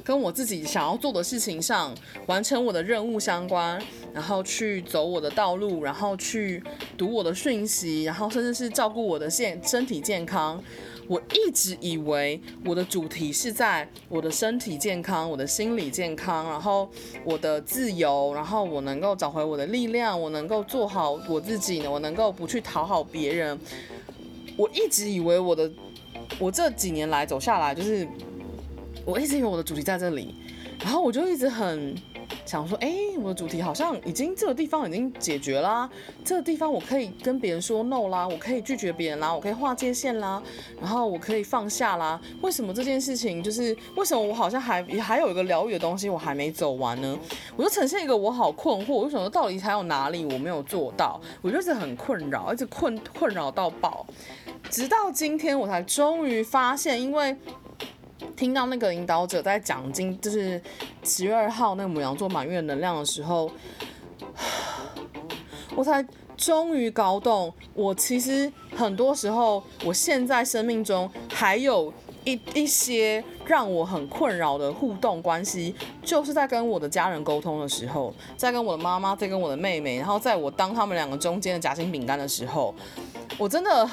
[0.04, 1.94] 跟我自己想要做的事情上，
[2.26, 3.78] 完成我的任务相关，
[4.12, 6.62] 然后去走我的道路，然后去
[6.96, 10.62] 读我的讯息，然后甚至是照顾我的健身体健康。
[11.06, 16.88] 我一直以为我的主题是在我的身体健康、我的心理健康，然后
[17.24, 23.58] 我的自由，然后我能够找回我的力量，我能够做好我自己呢，我能够不去讨好别人。
[24.56, 25.70] 我一直以为我的，
[26.38, 28.06] 我这几年来走下来就是。
[29.04, 30.34] 我一直以为我的主题在这里，
[30.80, 31.96] 然后我就一直很
[32.48, 35.86] 想说，哎，我的主题好像已经这个地方已经解决啦，
[36.24, 40.42] 这个地方我可以跟别人说 no 啦，我可以拒绝别人啦，我可以划界线啦，
[40.80, 42.18] 然后我可以放下啦。
[42.40, 47.18] 为什么这件事情就是为什么我好像还还有一个疗愈的东西我还没走完呢？
[47.54, 51.20] 我就呈现一个我好困惑，为什么到底还有哪里我没有做到？
[51.42, 54.06] 我就是很困扰，一直困困扰到爆，
[54.70, 57.36] 直到今天我才终于发现，因为。
[58.36, 60.60] 听到那个引导者在讲经，就是
[61.02, 63.50] 十月二号那个母羊座满月能量的时候，
[65.74, 66.04] 我才
[66.36, 71.92] 终于搞懂，我其实很多时候，我现在生命中还有
[72.24, 82.74] 一一些让我很困扰的互动关系，就是在跟我的家人沟通的时候，在跟我的妈妈，在跟我的妹妹，然后在我当他们两个中间的夹心饼干的时候，
[83.36, 83.88] 我真的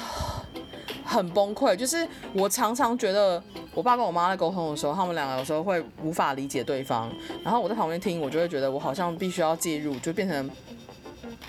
[1.06, 3.42] 很崩溃，就是我常常觉得。
[3.74, 7.12] 我爸跟我妈在沟通的时候，他们两个有时候会无法理解对方，
[7.44, 10.50] 然后我在旁边听，我就会觉得我好像必须要介入，就变成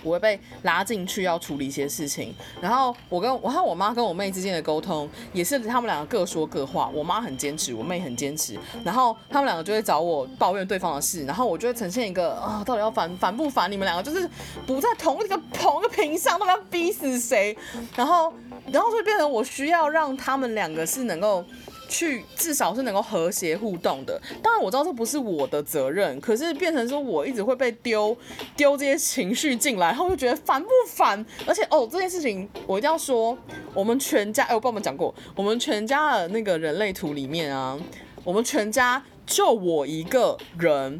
[0.03, 2.33] 我会被拉进去要处理一些事情。
[2.61, 6.89] 然后我跟我和我妈跟我妹之间的沟通，也是他们两个各说各话。
[6.93, 13.71] 我妈很坚持，我妹很坚持，然后他们两个就会找我抱怨对方的事，然后我就会呈现一个啊，到底要烦烦不烦？
[13.71, 14.29] 你们两个就是
[14.65, 17.57] 不在同一个同一个频上，他们要逼死谁？
[17.95, 18.33] 然后
[18.71, 21.43] 然后就变成我需要让他们两个是能够。
[21.87, 28.15] 去至少是能够和谐互动的，当然我知道这不是我的责任，可是变成说我一直会被丢
[28.55, 31.25] 丢这些情绪进来，然后就觉得烦不烦？
[31.45, 33.37] 而且哦，这件事情我一定要说，
[33.73, 37.79] 我们全家，哎，我帮我们讲过，我们全家的那个人类图里面啊，
[38.23, 40.99] 我们全家就我一个人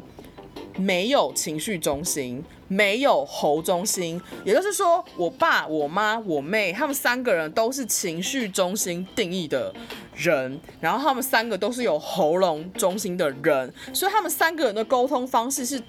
[0.76, 2.44] 没有情绪中心。
[2.70, 9.74] 没有喉中心，也就是说，我爸、我妈、我妹，他们三个人都是情绪中心定义的
[10.14, 15.82] 人，然后他们三个都是有喉咙中心的人，所以他们三个人的沟通方式是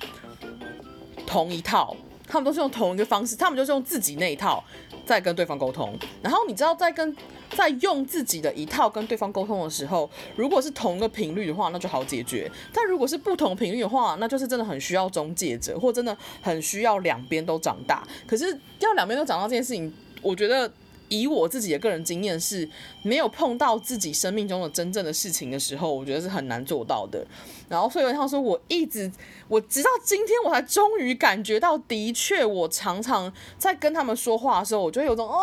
[1.28, 1.94] 同一套，
[2.26, 4.64] 他们都是用同一个方式，他们就是用自己那一套
[5.10, 7.16] 在跟对方沟通，然后你知道在跟。
[7.58, 18.08] 在用自己的一套跟对方沟通的时候，如果是同一个频率的话，那就好解决；但如果是不同频率的话，那就是真的很需要中介者，或真的很需要两边都长大。
[18.28, 19.92] 可是要两边都长大这件事情，
[20.22, 20.72] 我觉得。
[21.10, 22.68] 以我自己的个人经验是，
[23.04, 27.26] 没有碰到自己生命中的真正的事情的时候，我觉得是很难做到的。
[27.68, 29.12] 然后，所以他说，我一直，
[29.48, 35.40] 我直到今天我才终于感觉到，的确，我常常在跟他们说话的时候，我觉得有种，哦，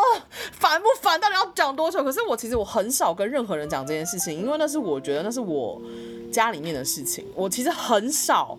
[0.52, 1.20] 烦不烦？
[1.20, 2.02] 到底要讲多久？
[2.02, 5.80] 可是我其实我很少跟任何人讲这件事情，因为那是我觉得那是我
[6.32, 8.58] 家里面的事情，我其实很少。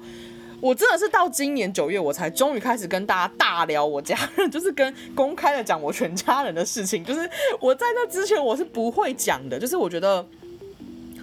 [0.59, 7.05] 我真的是到今年九月，我才终于开始跟大家大聊我家人，就是跟公开的讲我全家人的事情。
[7.05, 10.25] 就是我在那之前我是不会讲的，就是我觉得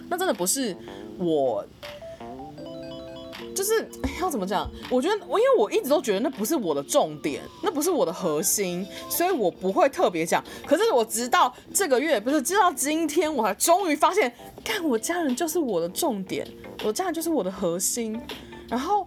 [0.09, 0.75] 那真的不是
[1.17, 1.65] 我，
[3.53, 3.85] 就是
[4.21, 4.69] 要怎么讲？
[4.89, 10.41] 我觉得我因为我一直都觉得那不是我的重点，那不是我的核心，所以我不会特别讲。
[10.65, 16.47] 可是我直到这个月，不是直到今天，我才终于发现，看我家人就是我的重点，
[16.85, 18.17] 我家人就是我的核心，
[18.69, 19.05] 然后。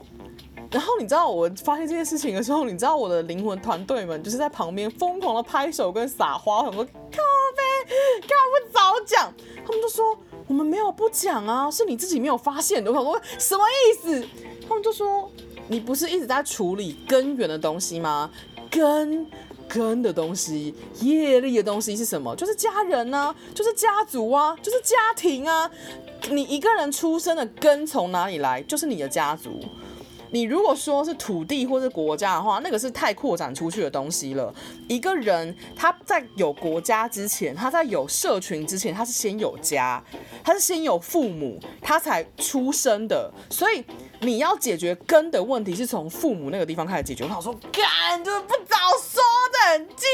[0.71, 6.91] 然后你知道我发现这件事情的时候，你知道我的灵魂团队们就是在旁边疯狂的拍手跟撒花，很多靠
[7.57, 9.33] 北，干嘛不早讲？
[9.65, 12.93] 他们就说我们没有不讲啊，是你自己没有发现的。
[12.93, 14.29] 我说什么意思？
[14.69, 15.31] 他们就说
[15.69, 18.31] 你不是一直在处理根源的东西吗？
[18.71, 19.27] 根
[19.67, 22.37] 根的东西，业力的东西是什么？
[22.37, 25.71] 就是家人啊，就是家族啊，就是家庭啊。
[26.31, 28.61] 你一个人出生的根从哪里来？
[28.63, 29.59] 就是你的家族。
[30.31, 34.55] 你如果说是土地或是国家的话，那个是太扩展出去的东西了。
[34.89, 40.03] 一个人他在有国家之前，他在有社群之前，他是先有家，
[40.45, 43.33] 他是先有父母，他才出生的。
[43.51, 43.85] 所以
[44.21, 47.25] 你要解决根的问题，是从父母那个地方开始解决。
[47.25, 50.07] 我想说，干，就是不早说的机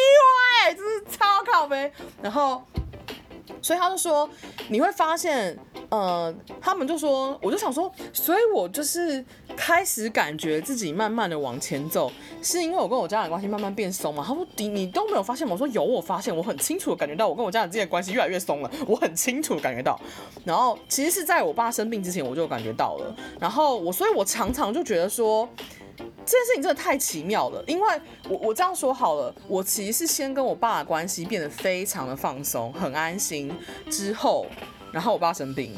[0.66, 1.92] 会，就是超靠呗。
[2.22, 2.62] 然后，
[3.60, 4.28] 所以他就说，
[4.68, 5.58] 你会发现。
[5.88, 9.24] 呃，他们就说，我就想说，所以我就是
[9.56, 12.10] 开始感觉自己慢慢的往前走，
[12.42, 14.24] 是因为我跟我家长关系慢慢变松嘛？
[14.26, 15.52] 他说你你都没有发现吗？
[15.52, 20.00] 我说有，我发现，我很清楚的感觉到我跟我家长之间的关系越来越松了，我很清楚的感觉到。
[20.44, 25.48] 然后其实是在我爸生病之前我就感觉到了，然后我所以，我常常就觉得说。
[26.26, 33.54] 这件事情真的太奇妙了，因为我我这样说好了，我其实是先跟我爸的关系变得非常的放松，很安心，
[33.90, 34.46] 之后，
[34.94, 35.74] 然后我爸生病，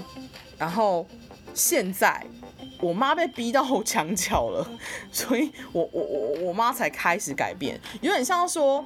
[0.58, 1.06] 然后
[1.54, 2.22] 现在
[2.80, 4.68] 我妈被逼到墙角了，
[5.10, 8.84] 所以我我我我妈才开始改变，有点像说，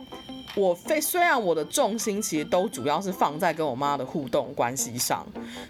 [0.55, 5.27] 我非虽然我的重心其实都主要是放在跟我妈的互动关系上，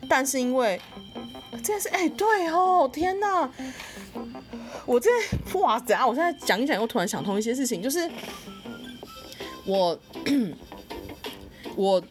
[0.07, 0.79] 但是因为
[1.53, 3.51] 这件事，哎，对哦，天哪！
[4.85, 5.09] 我这
[5.59, 6.07] 哇，怎样？
[6.07, 8.11] 我现在讲一讲，又突然想通一些事情，就是
[9.65, 9.99] 我
[11.77, 12.03] 我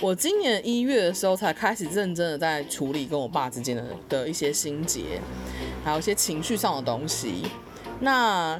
[0.00, 5.20] 我今年一月的时候才开始认真的在处理跟我爸之间的的一些心结，
[5.84, 7.42] 还有一些情绪上的东西。
[8.00, 8.58] 那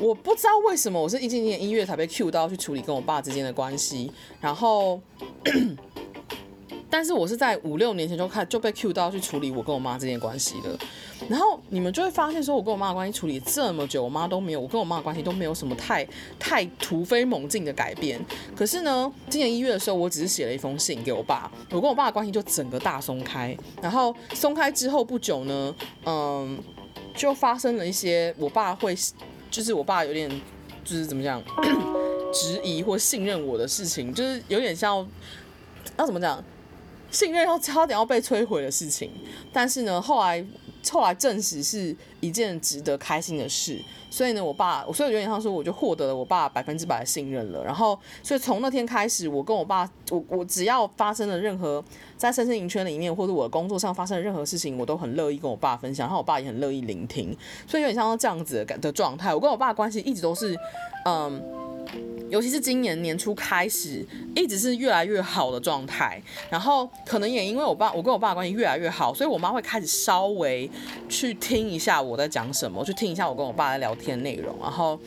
[0.00, 5.00] 我不知道为什么我是一今年一月才被 Q 到去处理跟我爸之间的关系，然后。
[6.96, 10.78] 但是我是在五六年前就开就被 cue 到去处理我跟我妈之间关系的，
[11.28, 16.02] 然后你们就会发现说，我跟我妈的关系处理这么久，我妈都没有，我跟我妈的关系都没有什么太
[16.38, 18.18] 太突飞猛进的改变。
[18.56, 23.54] 可是呢，今年一月的时候，我只是写了一封信给我爸，我跟我爸的关系就整个大松开。
[23.82, 25.74] 然后松开之后不久呢，
[26.06, 26.58] 嗯，
[27.14, 28.96] 就发生了一些，我爸会
[29.50, 30.30] 就是我爸有点
[30.82, 31.42] 就是怎么讲，
[32.32, 35.06] 质疑或信任我的事情，就是有点像
[35.98, 36.42] 要怎么讲？
[37.16, 39.10] 信任要差点要被摧毁的事情，
[39.50, 40.44] 但是呢，后来
[40.90, 47.64] 后来证实是一件值得开心的事，所以呢，我爸，所以我有点像说，我就获得了我爸百分之百的信任了。
[47.64, 51.82] 然后，所以从那天开始，我跟我爸，我我只要发生了任何
[52.18, 57.34] 在身心营圈里面或者我的工作上发生的任何事情，我都很乐意跟我爸分享，然后我爸也很乐意聆听，
[57.66, 59.34] 所以有点像这样子的的状态。
[59.34, 60.54] 我跟我爸的关系一直都是，
[61.06, 61.65] 嗯。
[62.28, 66.20] 尤其是今年年初开始，一直是越来越好的状态。
[66.50, 70.68] 然后可能也因为我爸，我跟我爸的关系越来越好，所以我妈会开始稍微
[71.08, 74.98] 去听一下我在讲什么，去听一下我跟我爸在聊天内容，然后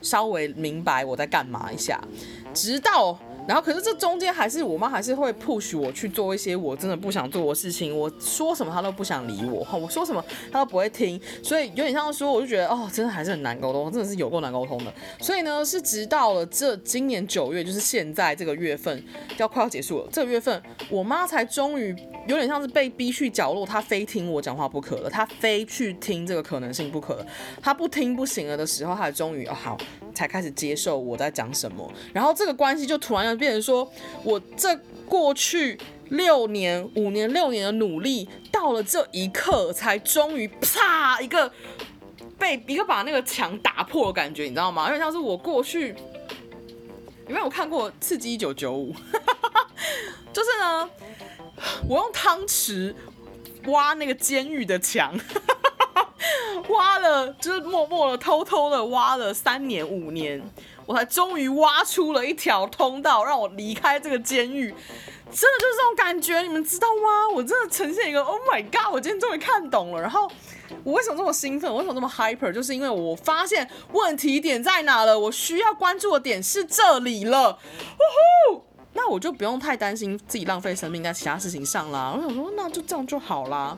[0.00, 2.02] 稍微明白我在干嘛一下，
[2.54, 3.18] 直到。
[3.46, 7.96] 然后，可是这中间还是我妈还是会 push 我去做一些我真的不想做的事情。
[7.96, 14.94] 我说什么她都不想理我，我说什么她都不会听，所以有点像说，我就觉得哦，真的还是很难沟通，真的是有够难沟通的。
[15.20, 19.04] 所以呢，是直到了这今年九月，就是现在这个月份
[19.38, 21.94] 要快要结束了，这个月份我妈才终于
[22.28, 27.26] 有点像是被逼去角落，她非听我讲话不可了，她非去听这个可能性不可了，
[27.60, 29.76] 她不听不行了的时候，她终于哦好，
[30.14, 33.32] 才开始接受我在讲什么，然后这个关系就突然。
[33.32, 33.90] 变成说，
[34.24, 35.78] 我这过去
[36.10, 41.50] 六年、五年、六年的努力，到了这一刻，才终于啪一个
[42.38, 44.86] 被一个把那个墙打破的感觉，你知道吗？
[44.88, 45.94] 因为像是我过去，
[47.26, 48.92] 有没有看过《刺激一九九五》？
[50.30, 50.90] 就是呢，
[51.88, 52.94] 我用汤匙
[53.66, 55.14] 挖那个监狱的墙，
[56.68, 60.42] 挖了，就是默默的、偷偷的挖了三年、五年。
[60.84, 64.74] 我才终于挖出了一条通道，让我离开这个监狱。
[65.34, 67.28] 真的就是这种感觉，你们知道吗？
[67.34, 68.92] 我真的呈现一个 Oh my God！
[68.92, 70.02] 我今天终于看懂了。
[70.02, 70.28] 然后
[70.82, 71.70] 我为什么这么兴奋？
[71.70, 72.52] 我为什么这么 hyper？
[72.52, 75.18] 就是因为我发现问题点在哪了。
[75.18, 77.60] 我需要关注的点是这里了。
[78.50, 78.64] 呜呼！
[78.94, 82.14] 那我就不用太担心自己浪费生命在其他事情上啦。
[82.16, 83.76] 我想说，那就这样就好啦。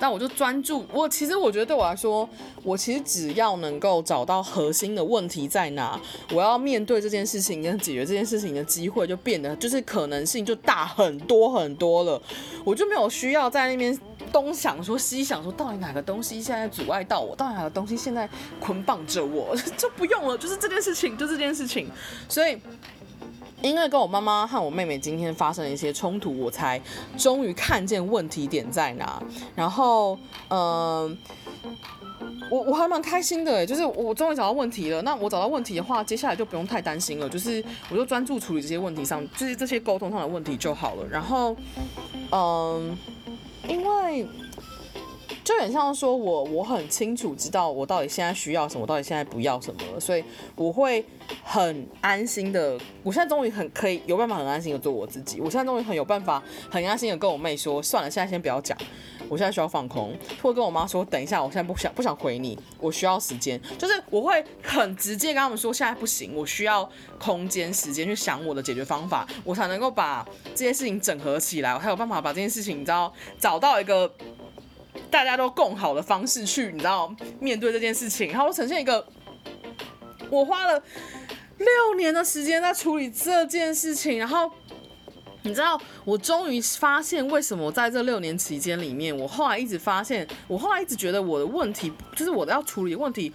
[0.00, 2.28] 但我就专注，我其实我觉得对我来说，
[2.64, 5.98] 我其实只要能够找到核心的问题在哪，
[6.32, 12.20] 我要面对这件事情跟解决这件事情的机会就变得就是可能性就大很多很多了。
[12.64, 13.96] 我就没有需要在那边
[14.32, 18.28] 东想说西想说，到底哪个东西现在阻碍到我，到底哪个东西现在
[18.58, 21.88] 捆绑着我， 就不用了，就是这件事情，就这件事情，
[22.28, 22.58] 所以。
[23.62, 26.80] 因为跟我妈妈和我妹妹今天发生了一些冲突，我才
[27.16, 29.22] 终于看见问题点在哪。
[29.54, 31.16] 然后，嗯、
[32.50, 35.00] 我我还蛮开心的，就是我终于找到问题了。
[35.02, 41.06] 那我找到问题的话，接下来就不用太担心了，就是我就专注处理这些问题上，就是这些沟通上的问题就好了。
[41.08, 41.56] 然后，
[42.30, 42.98] 嗯、
[43.68, 44.26] 因为。
[45.44, 50.24] 就很像说我我很清楚知道我到底现在需要什么，我到底现在不要什么了，所以
[50.54, 51.04] 我会
[51.42, 52.78] 很安心的。
[53.02, 55.40] 我现在终于很可以有办法很安心的做我自己。
[55.40, 58.78] 我现在终于很有办法很安心的跟我妹说，算了，现在先不要讲，
[59.28, 63.60] 我现在需要放空，或者跟我妈说，等一下，我现在不想不想回你，我需要时间。
[63.76, 66.88] 就是我会很直接跟他们说，现在不行，我需要
[67.18, 70.24] 空间时间去想我的解决方法，我才能够把
[70.54, 74.12] 这些事情整合起来，我才有办法把这件事情，你知道，找到一个。
[75.10, 79.06] 大家都共好的方式去，你知道面对这件事情，然后呈现一个
[80.30, 80.82] 我花了
[81.58, 84.50] 六年的时间在处理这件事情，然后
[85.42, 93.32] 你知道我终于发现为什么在这六年期间里面，我后来一直发现，我后来一直觉得我的问题就是我的要处理的问题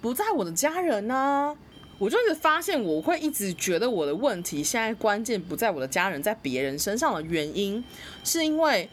[0.00, 1.56] 不在我的家人呢，
[1.98, 7.82] 我就一直发现我会一直觉得我的问题现在关键不在我的家人，在别人身上的原因
[8.24, 8.88] 是因为。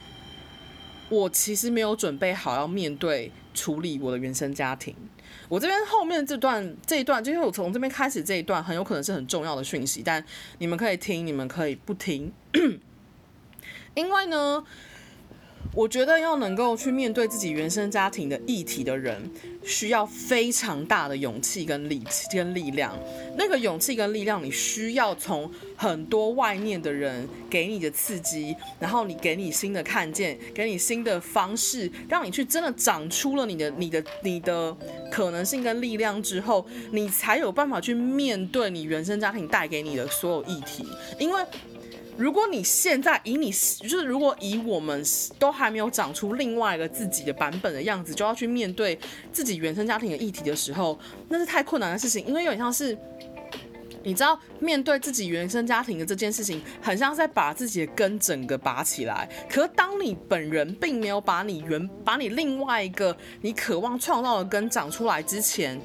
[1.13, 4.95] 我其实没有准备好要面对处理我的原生家庭。
[5.47, 10.23] 我这边后面这段这一段，就是我从这边开始这一段，很有可能是很重要的讯息，但
[10.57, 12.31] 你们可以听，你们可以不听，
[13.93, 14.63] 因为呢。
[15.73, 19.19] 我觉得要能够去面对自己原生家庭的议题的人，
[19.63, 22.95] 需要非常大的勇气跟力气跟力量。
[23.35, 34.75] 那个勇气跟力量，你需要从很多外面的人给你的刺激，然后你给你新的看见，给你新的方式，让你去真的长出了你的、你的、你的
[35.11, 40.85] 可能性跟力量之后，你才有办法去面对你原生家庭带给你的所有议题，
[41.17, 41.43] 因为。
[42.15, 45.03] 如果你现在以你就是如果以我们
[45.39, 48.97] 都还没有长出另外一个自己的版本的样子，就要去面对
[49.31, 50.97] 自己原生家庭的议题的时候，
[51.29, 52.25] 那是太困难的事情。
[52.25, 52.97] 因为有点像是，
[54.03, 59.27] 你知道，面对自己原生家庭的这件事情，很像是在把自己的根整个拔起来。
[59.49, 65.81] 可当你本人并没有把你原把你另外一个你渴望创造的根长出来之前。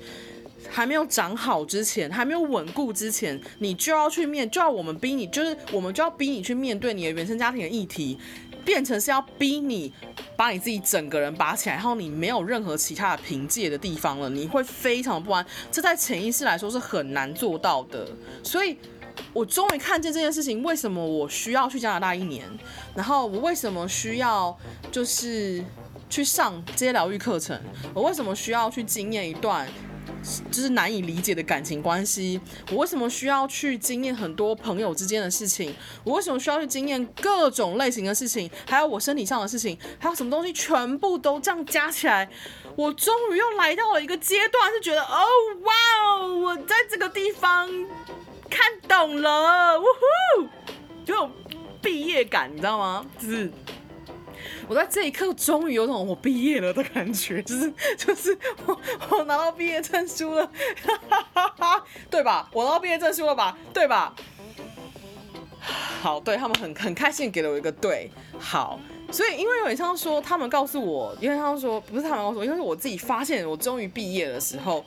[0.70, 8.18] 还没有长好之前，还没有稳固之前，你就要去面，就要我们逼你，就是我们就要逼你去面对你的原生家庭的议题，
[8.64, 9.92] 变成是要逼你
[10.36, 15.44] 把你自己整个人拔起来，然后你没有任何其他的凭借的地方了，你会非常不安。
[15.70, 18.06] 这在潜意识来说是很难做到的。
[18.42, 18.76] 所以，
[19.32, 22.44] 我终于看见这件事情，为什么我需要去加拿大一年，
[22.94, 24.56] 然后我为什么需要
[24.92, 25.64] 就是
[26.10, 27.58] 去上这些疗愈课程，
[27.94, 29.66] 我为什么需要去经验一段。
[30.50, 32.40] 就是难以理解的感情关系，
[32.70, 35.74] 我为什么需要去经验很多朋友之间的事情？
[36.04, 38.50] 我为什么需要去经验各种类型的事情？
[38.66, 42.28] 还有我身体上的事情，还有什么东西，全部都这样加起来，
[42.76, 45.24] 我终于又来到了一个阶段，是觉得哦，
[45.62, 45.72] 哇
[46.04, 47.68] 哦，我在这个地方
[48.50, 50.48] 看懂了，呜呼，
[51.04, 51.30] 就有
[51.80, 53.06] 毕业感，你知道吗？
[53.18, 53.50] 就是。
[54.68, 60.50] 我在这一刻终于有种我毕业了的感觉，就是就是我我拿到毕业证书了，
[62.10, 62.48] 对吧？
[62.52, 63.56] 我拿到毕业证书了吧？
[63.72, 64.14] 对吧？
[66.02, 68.78] 好，对他们很很开心给了我一个对，好，
[69.10, 74.84] 所以因为有点像说他们告诉我，因为他们说不是他们告诉我，因为是我自己发现我终于毕业的时候。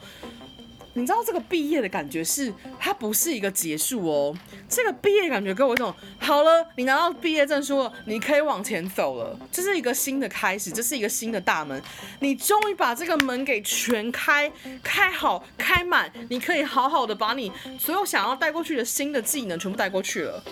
[0.93, 4.35] 你知道这个毕业的感觉是，它不是一个结束哦。
[4.67, 11.81] 这个毕业感觉给我一种，好了，你拿到毕业证书了，你可以往前走了，这是一个新的开始，这是一个新的大门，
[12.19, 14.51] 你终于把这个门给全开，
[14.83, 20.43] 开好，开满，你可以好好的把你所有想要带过去的新的技能全部带过去了。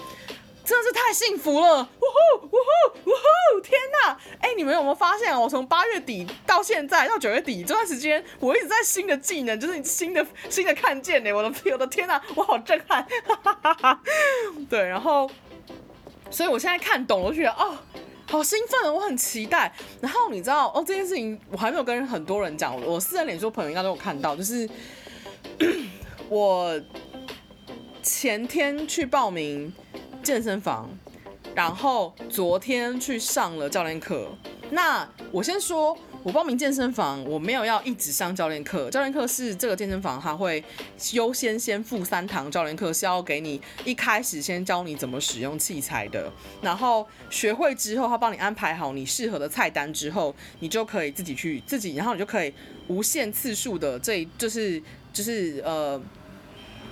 [0.69, 1.81] 真的是太幸福了！
[1.81, 3.59] 呜呼呜呼呜呼！
[3.61, 4.15] 天哪！
[4.39, 5.39] 哎、你们有没有发现啊？
[5.39, 11.33] 我从八月底到现在到九月底这段时间，我一直在新的技能，就是新的新的看见呢。
[11.33, 13.03] 我的 我的天哪，我好震撼！
[14.69, 15.27] 对，然后，
[16.29, 17.75] 所以我现在看懂了，我觉得哦，
[18.27, 19.73] 好兴奋，我很期待。
[19.99, 24.69] 然后你知道哦，这件事情我还没有跟很多人讲，我私人脸书朋友应该都有看到，就是
[26.29, 26.79] 我
[28.03, 29.73] 前天去报名。
[30.29, 30.87] 健身房，
[31.55, 34.29] 然后昨天去上了教练课。
[34.69, 38.91] 那我先说，我报名健身房，我没有要一直上教练课。
[38.91, 40.63] 教练课是这个健身房，他会
[41.13, 46.31] 优先先付三堂教练课，是要给你一开始先教你怎么使用器材的。
[46.61, 52.53] 然后学会之后，他帮你安排好你适合的菜单之后，你就可以自己去自己，然后你就可以
[52.87, 54.79] 无限次数的，这就是
[55.11, 55.99] 就是呃。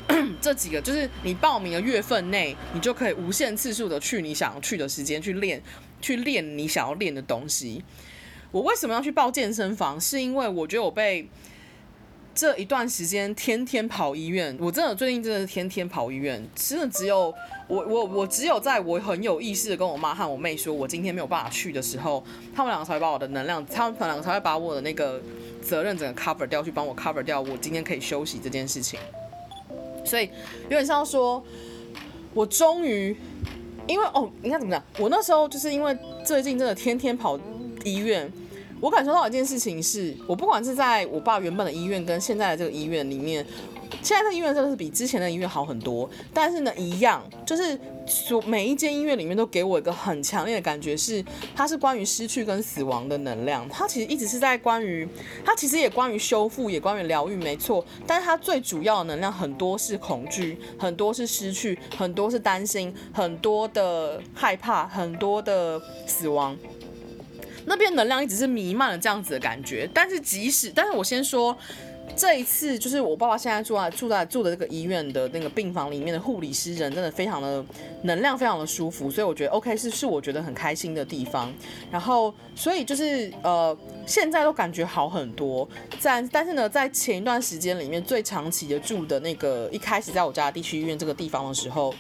[0.39, 5.61] 这几个就是你报名的月份内，你就可以无限次数的去你想要去的时间去练，
[6.01, 7.83] 去练你想要练的东西。
[8.51, 9.99] 我为什么要去报健身房？
[9.99, 11.27] 是因为我觉得我被
[12.33, 17.33] 这一段时间天天跑医院，我真的最近真的是天天跑医院，真的只有
[17.67, 22.23] 我我我只有在我很有意识的跟我妈和我妹说我今天没有办法去的时候，
[22.55, 25.21] 他们两个才会把我的能量，他们两个才会把我的那个
[25.61, 28.97] 责任整个 cover 掉，去帮我 cover 掉我今天可以休息这件事情。
[30.07, 30.29] 所以
[30.63, 31.43] 有点像说，
[32.33, 33.15] 我终于，
[33.85, 34.83] 因为哦，你看怎么讲？
[34.99, 35.95] 我那时候就是因为
[36.25, 37.37] 最近真的天天跑
[37.83, 38.31] 医院。
[38.79, 43.43] 我感受到一件事情是，我不管是在我爸原本的医院跟现在的这个医院里面，
[44.01, 46.09] 现在的医院真的是比之前的医院好很多。
[46.33, 51.23] 但是呢，一样就是所每一间医院里面都给我一个很强烈的感觉是，
[51.55, 53.67] 它是关于失去跟死亡的能量。
[53.69, 55.07] 它其实一直是在关于，
[55.45, 57.85] 它其实也关于修复，也关于疗愈，没错。
[58.05, 66.57] 但是它最主要的能量很多是恐惧，很多是失去，很多是担心，很多的害怕，很多的死亡。
[67.69, 71.57] 那边能量一直是弥漫了这样子的感觉，但是即使，但是我先说，
[72.15, 77.63] 这一次就是我爸爸现在住在住在住的这个医院的那个病房里面的护理师人真的非常的
[78.03, 81.53] 能量非常的舒服，所以我觉得 OK 是是我觉得很开心的地方。
[81.91, 85.67] 然后所以就是呃现在都感觉好很多，
[85.99, 91.93] 在但是呢在前一段时间里面最长期的住的那个一开始在我家地区医院这个地方的时候。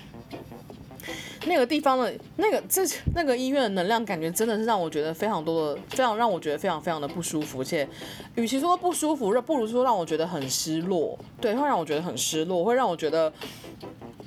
[1.45, 2.81] 那个地方的那个这
[3.13, 7.87] 那个医院的能量感觉真的是让我觉得非常多的，非常让我觉得非常非常的不舒服，而且
[8.35, 11.17] 与其说不舒服，不如说让我觉得很失落。
[11.39, 13.31] 对，会让我觉得很失落，会让我觉得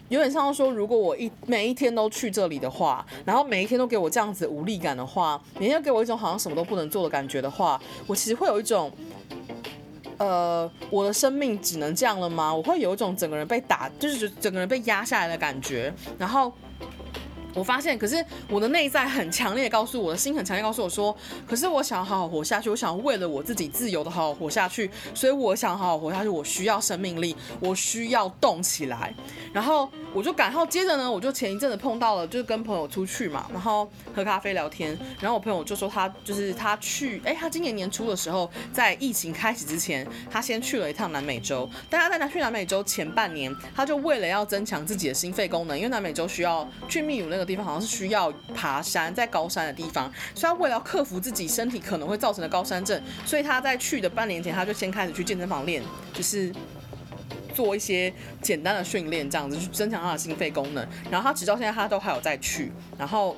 [0.09, 8.91] 有点像说，如果我一每一天都去这里的话，然后每一天都给我这样子无力感的话，每天给我一种好像什么都不能做的感觉的话，我其实会有一种，
[10.19, 12.55] 呃，我的生命只能这样了吗？
[12.55, 16.53] 我会有一种整个人被打，就是整个人被压下来的感觉，然后。
[17.55, 29.15] 我发现，可是我的内在很强烈告诉我的心很强烈告诉我说，可是我想要好好活下去，我想为了我自己自由的好好活下去，所以我想好好活下去，我需要生命力，我需要动起来。
[29.53, 47.51] 然后我就赶，然后接着呢，我就前一阵子碰到了，就是跟朋友出去嘛，然后喝咖啡聊天，然后我朋友就说他就是他去，哎，他今年年初的时候，在疫情开始之前，他先去了一趟南美洲，但他在南去南美洲前半年，他就为了要增强自己的心肺功能，因为南美洲需要去秘鲁那个。
[47.51, 55.83] 地方好像是需要爬山，在高山的地方，所以他为了克服自己身体可能会造成的高山症，所以他在去的半年前，他就先开始去健身房练，
[56.13, 56.53] 就是
[57.53, 60.87] 做一些简单的训练，这样子去增强他的心肺功能。
[61.11, 63.37] 然后他直到现在，他都还有再去，然后。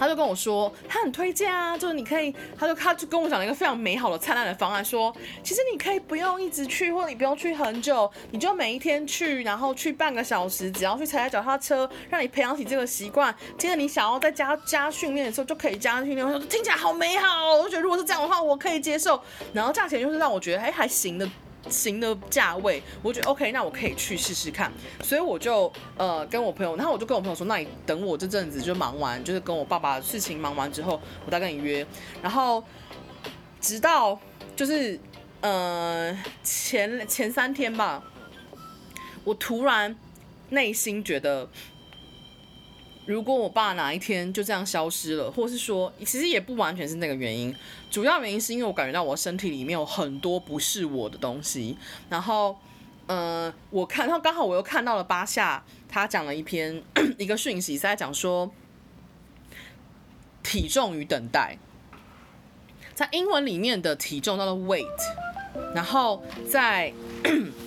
[0.00, 13.34] 他就跟我说，他很推荐啊，就是你可以，他就他就跟我讲了一个非常美好的灿烂的方案，说其实你可以不用一直去，或者你不用去很久，你就每一天去，然后去半个小时，只要去踩踩脚踏车，让你培养起这个习惯。
[13.58, 16.26] 接着你想要在家加训练的时候，就可以加训练。
[16.26, 19.20] 我说听起来好美好，我就觉得如果是这样的话，我可以接受。
[19.52, 21.28] 然后价钱就是让我觉得哎还行的。
[21.68, 31.86] 行的价位，我觉得 OK，那我可以去试试看，所以我就呃跟我朋友，然后我就跟我朋友说，那你等我这阵子就忙完，就是跟我爸爸事情忙完之后，我再跟你约。
[32.22, 32.64] 然后
[33.60, 34.18] 直到
[34.56, 34.98] 就是
[35.40, 38.02] 呃前前三天吧，
[39.24, 39.94] 我突然
[40.48, 41.48] 内心觉得。
[43.06, 47.54] 如果我爸哪一天就这样消失了，或是说，其实也不完全是那个原因，
[47.90, 51.76] 主要原因是因为我感觉到我身体里面有很多不是我的东西。
[52.08, 52.56] 然后，
[53.06, 56.82] 嗯、呃，我看到刚好我又看到了巴夏，他讲了一篇
[57.18, 58.52] 一个讯息，在讲说
[60.42, 61.58] 体重与等待，
[62.94, 64.86] 在英文里面的体重叫做 weight，
[65.74, 66.92] 然后在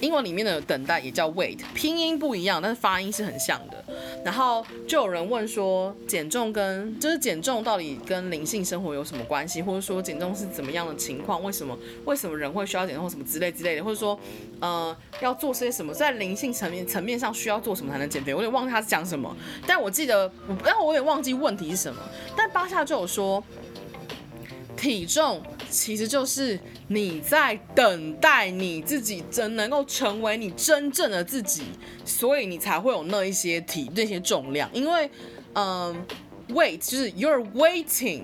[0.01, 3.83] 英文里面的等待也叫 wait，拼音不一样，但是发音是很像的。
[4.23, 9.61] 然后就有人问说，减重跟就是减重到底跟灵性生活有什么关系？
[9.61, 11.43] 或者说减重是怎么样的情况？
[11.43, 13.09] 为什么为什么人会需要减重？
[13.09, 13.83] 什么之类之类的？
[13.83, 14.19] 或者说，
[14.59, 15.93] 呃，要做些什么？
[15.93, 18.33] 在灵性层面层面上需要做什么才能减肥？
[18.33, 19.35] 我有点忘记他是讲什么，
[19.67, 20.31] 但我记得，
[20.63, 22.01] 但我有点忘记问题是什么。
[22.35, 23.43] 但巴夏就有说，
[24.75, 25.41] 体重。
[25.73, 31.63] 其实就是你在等待你自己真能够成为你真正的自己，
[32.05, 34.69] 所以你才会有那一些体那些重量。
[34.71, 35.09] 因为，
[35.55, 36.05] 嗯
[36.49, 38.21] ，wait 就是 you're waiting，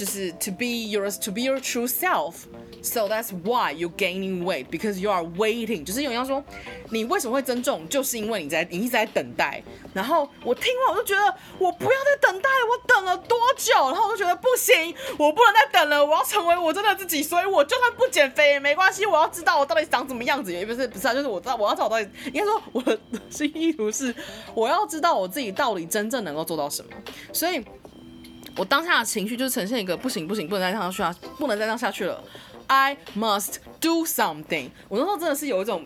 [0.00, 2.46] 就是 to be yours to be your true self。
[2.82, 5.84] So that's why you gaining weight because you are waiting。
[5.84, 6.42] 就是有人要说，
[6.88, 9.62] 你为什么会增重，就是因为你在你一直在等待。
[9.92, 13.74] 然后我听完我就觉得，我不要再等待，我等了多久？
[13.90, 17.22] 然后我就觉得不行，我不能再等了，我要成为我真的自己。
[17.22, 20.50] 所以我就算不减肥也没关系，我要知道我到底长什么样子。
[20.50, 22.98] 也不是不是啊，就是我知道我要知道我到底，应该说我的
[23.28, 24.14] 心意图是，
[24.54, 26.90] 我要知道我自己到底真正能够做到什么。
[27.30, 27.62] 所以，
[28.56, 32.22] 我当下的情绪就是呈现一个不行不行，不能再这样下去，不能再这样下去了。
[32.66, 34.70] I must do something。
[34.88, 35.84] 我那时候真的是有一种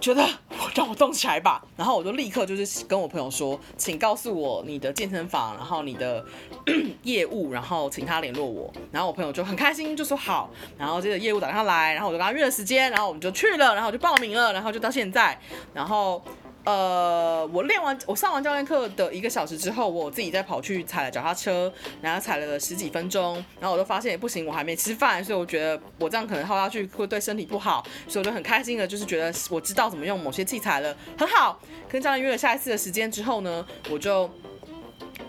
[0.00, 1.60] 觉得，我让我动起来吧。
[1.76, 6.24] 然后我就立刻就是跟我朋友说，请告诉我你的健身房，然后你的
[7.02, 8.72] 业务，然后请他联络我。
[8.92, 10.50] 然后我朋友就很开心，就说好。
[10.76, 15.40] 然后接着业务打电话来，然后我就跟他约了时间，然后我们就去了，然后我就报名了，然后就到现在，
[15.74, 16.22] 然后。
[16.68, 31.58] 呃，我练完，我上完教练课的一个小时之后，我自己再跑去踩了脚踏车，然后踩了十几分钟，然后我就发现也不行，我还没吃饭，所以我觉得我这样可能耗下去会对身体不好，所以我就很开心的，就是觉得我知道怎么用某些器材了，很好。
[31.88, 34.28] 跟教练约了下一次的时间之后呢，我就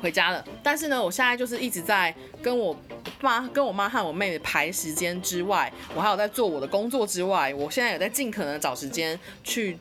[0.02, 0.44] 回家了。
[0.62, 2.78] 但是呢，我现在就是一直在跟我
[3.22, 9.80] 妈、跟我妈和我妹妹排时间之外，我还有在做我的工作之外，我现在也在尽可能找时间去。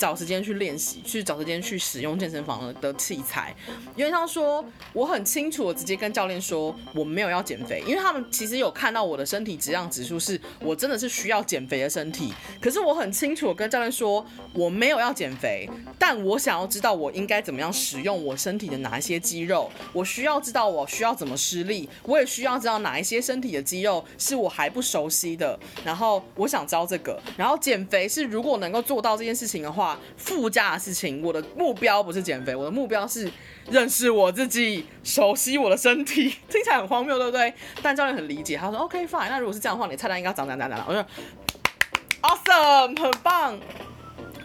[0.00, 3.54] 找时间去练习，去找时间去使用健身房的器材。
[3.94, 12.32] 因为他说，我很清楚，我直接跟教练说我没有要减肥，因为他们其实有看到我的身体质量指数，是我真的是需要减肥的身体。
[12.62, 14.24] 可是我很清楚，我跟教练说
[14.54, 25.60] 我没有要减肥，但我想要知道我应该怎么样使用我身体的哪一些肌肉，我需要知道我需要怎么施力，我也需要知道哪一些身体的肌肉是我还不熟悉的。
[25.84, 29.89] 然后我想知道这个，然后减肥是如果能够做到这件事情的话。
[30.16, 33.30] 副驾的事情，我的目标不是减肥，我的目标是
[33.70, 36.24] 认识我自己，熟悉我的身体。
[36.48, 37.52] 听起来很荒谬，对不对？
[37.82, 39.28] 但教练很理解，他说 OK fine。
[39.28, 40.86] 那如果是这样的话，你菜单应该长怎样怎样？
[40.88, 41.04] 我说
[42.22, 43.58] Awesome，很棒。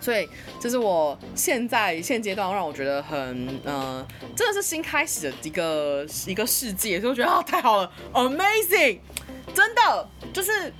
[0.02, 0.30] 所以
[0.60, 9.00] 这是我现在现阶段让我觉得很、呃，真的是新开始的一个一个世界，所以我觉得啊太好了，Amazing，
[9.54, 10.72] 真的就是。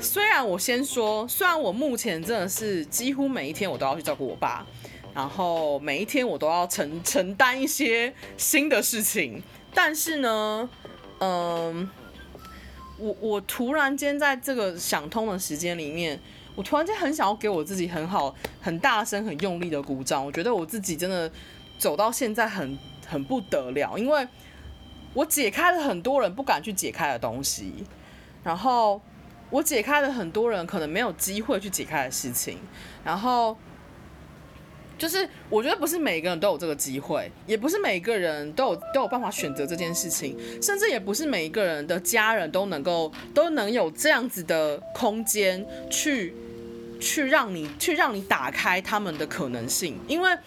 [0.00, 4.66] 虽然我先说，虽然我目前真的是几乎每一天我都要去照顾我爸，
[5.14, 9.42] 然后每一天我都要承承担一些新的事情，
[9.74, 10.68] 但是呢，
[11.18, 11.88] 嗯，
[12.98, 16.18] 我我突然间在这个想通的时间里面，
[16.54, 20.24] 我突然间很想要给我自己很好、很大声、很用力的鼓掌。
[20.24, 21.30] 我觉得我自己真的
[21.78, 24.26] 走到现在很很不得了，因为
[25.12, 27.84] 我解开了很多人不敢去解开的东西，
[28.42, 29.00] 然后。
[29.50, 32.58] 我解开了很多人可能没有机会去解开的事情，
[33.04, 33.56] 然后
[34.96, 46.34] 就是我觉得不是每个人都有这个机会，也不是每个人都有都有办法选择这件事情，甚至也不是每一个人的家人都能够都能有这样子的空间去
[47.00, 50.38] 去让你去让你打开他们的可能性，因为。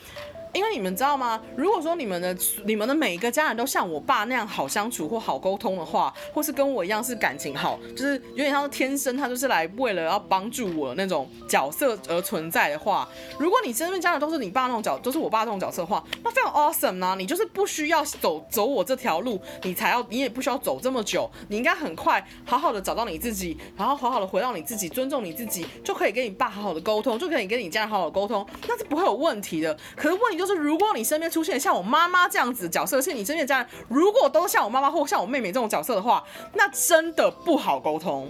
[0.53, 1.41] 因为你们知道吗？
[1.57, 2.35] 如果说你们的
[2.65, 13.07] 你们的每一个家人都像我爸那样好相处或好沟通的话，或是跟我一样是感情好，就是有点像是天生他就是来为了要帮助我那种角色而存在的话，
[13.39, 17.15] 如果你身边家人都是你爸那种角，都是我爸这种角色的话，那非常 awesome 呢、啊。
[17.15, 29.75] 你就是不需要走走我这条路，你才要，你也不需要走这么久，你应该很快好好的找到你自己，然后好好的回到你自己，尊重你自己，就可以跟你爸好好的沟通，就可以跟你家人好好沟通，那是不会有问题的。
[29.95, 36.23] 可是问题就就是，如果你身边出现像我妈妈这样子的角色，是你身边的家人如果都像我妈妈或像我妹妹这种角色的话，
[36.53, 38.29] 那真的不好沟通，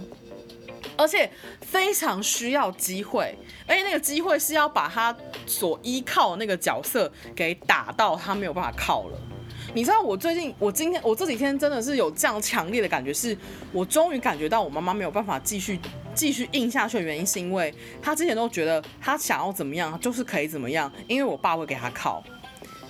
[0.96, 1.28] 而且
[1.60, 3.36] 非常需要机会，
[3.66, 9.18] 而且那个机会是要把他所依靠的那个角色给打到他没有办法靠了。
[9.74, 13.36] 你知道我最近，我今天，我这几天真的是有这样强烈的感觉，是
[13.72, 15.80] 我终于感觉到我妈妈没有办法继续
[16.14, 22.22] 继续硬下去的原因，是因为他之前都觉得他想要怎么样就是可以怎么样，因为我爸会给他靠。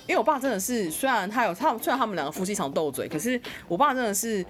[0.07, 4.45] 因为我爸真的是，虽然他有他，虽然他们两个夫妻常斗嘴，可是我爸真的是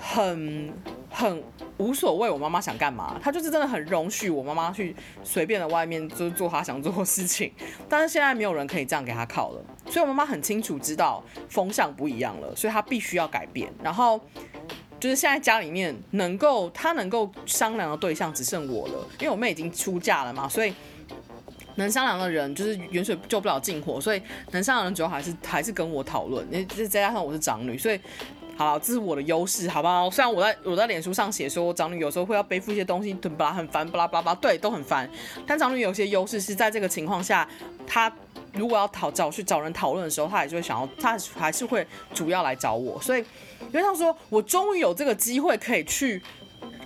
[0.00, 0.72] 很
[1.10, 1.44] 很
[1.76, 7.52] 无所谓，我妈妈想干嘛，他就是真的很容许我妈妈去随便的外面就做他想做的事情。
[7.90, 13.70] 但是现在没有人可以这样给他靠了，所以我妈妈很清楚知道风向不一样了，所以她必须要改变。
[13.82, 14.18] 然后
[15.00, 20.72] 就是现在家里面能够他能够商量的对象只剩我了，因为我妹已经出嫁了嘛，所以。
[21.76, 24.20] 能商量的人就是远水救不了近火，所以
[24.50, 26.44] 能商量的人主要还是还是跟我讨论。
[26.50, 27.98] 因为再加上我是长女，所以
[28.54, 30.10] 好，这是我的优势，好不好？
[30.10, 33.52] 虽然我在我在脸书上写说长女有时候会要背负一些东西，对吧？
[33.52, 35.08] 很烦，巴拉巴拉，对，都很烦。
[35.46, 37.48] 但长女有些优势是在这个情况下，
[37.86, 38.12] 她
[38.52, 43.00] 如果要讨找去找人讨论的时候，她还是会想要，她还是会主要来找我。
[43.00, 43.24] 所以，
[43.66, 46.22] 因为他说我终于有这个机会可以去。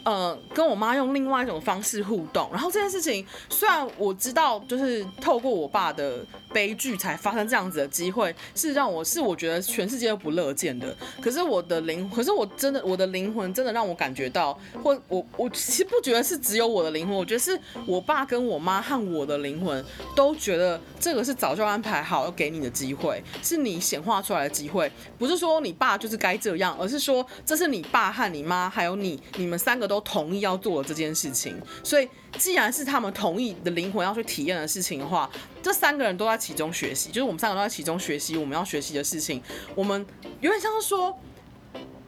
[0.04, 10.94] 呃，跟我妈用另外一种方式互动，然后这件事情虽然我知道，就是透过我爸的悲剧才发生这样子的机会，是让我是我觉得全世界都不乐见的。
[11.22, 14.52] 可是我的灵，可是我真的我的灵魂真的让我感觉到，
[14.82, 19.82] 或我我其实不觉得是只有我的灵魂，我觉得是我爸跟我妈和我的灵魂
[20.14, 29.93] 都觉得这个是早就安排好要给你的机会，是你显化出来的机会，不是说你爸就是该这样，而是说这是你爸和你妈还有你，你们三个都。
[29.94, 31.56] 都同意要做的这件事情。
[31.84, 35.30] 所以，既然是他们同意的灵魂要去体验的事情的话，
[35.62, 39.40] 这三个人都在其中学习，就是我们三个都在其中学习我们要学习的事情。
[39.74, 40.04] 我们
[40.40, 41.16] 有点像是说，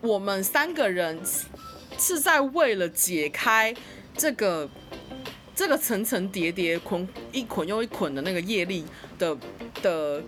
[0.01, 1.20] 我们三个人
[1.97, 3.72] 是在为了解开
[4.16, 4.68] 这个
[5.55, 8.84] 这个层层叠叠、捆一捆又一捆的那个业力
[9.18, 9.37] 的
[9.80, 10.22] 的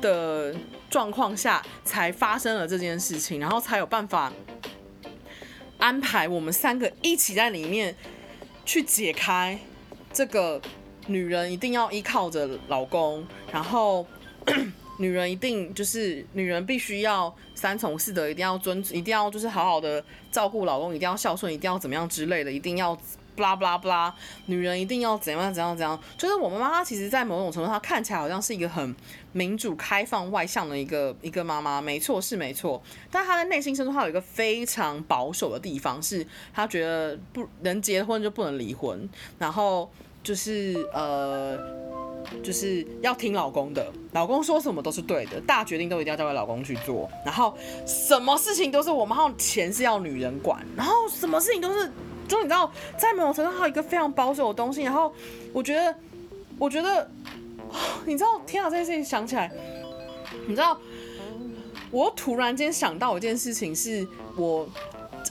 [0.00, 0.54] 的
[0.90, 4.32] 状况下，才发生了这件事情，然后才有办法
[5.84, 7.94] 安排我们三个一起在里面
[8.64, 9.58] 去解开
[10.10, 10.58] 这个
[11.08, 13.22] 女人一定要依靠着老公，
[13.52, 14.06] 然后
[14.98, 22.98] 女人一定就是女人必须要三从四德，一定要遵，一定要就是好好的照顾老公，一定要孝顺，一定要怎么样之类的，一定要。
[23.34, 24.14] 不啦不啦不啦，
[24.46, 25.98] 女人一定要怎样怎样怎样。
[26.16, 28.94] 就是我们妈妈，其实，在某种程度上看起来好像是一个很
[29.32, 32.82] 民主、开放、外向的一个一个妈妈，没错是没错。
[33.10, 39.08] 但她的内心深处，她有一个非常保守的地方，是她觉得不能结婚就不能离婚，
[39.38, 39.90] 然后
[40.22, 41.58] 就是呃，
[42.42, 47.56] 就是要听老公的，老公说什么都是对的，大决定都一定要交给老公去做，然后
[47.86, 51.90] 什么事情都是我们，然后钱是要女人管，然后什么事情都是。
[52.26, 54.82] 就你知道，在某种程度上，还有一个非常保守的东西。
[54.82, 55.12] 然后，
[55.52, 55.94] 我觉得，
[56.58, 57.10] 我觉得，
[58.06, 59.50] 你知道，天啊，这件事情想起来，
[60.46, 60.78] 你知道，
[61.90, 64.06] 我突然间想到一件事情，是
[64.36, 64.68] 我，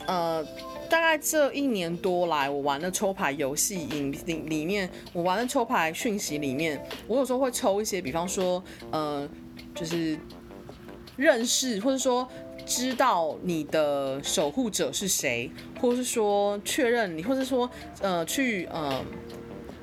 [0.06, 0.44] 呃，
[0.90, 9.28] 大概这一年多来，我玩的抽牌游戏影里里面，我玩的抽牌讯息里面，我有时候会抽一些，比方说，呃，
[9.74, 10.18] 就是
[11.16, 12.28] 认识，或者说。
[12.66, 15.50] 知道你的守护者是谁，
[15.80, 17.70] 或是说确认你，或是说
[18.02, 19.04] 呃去呃，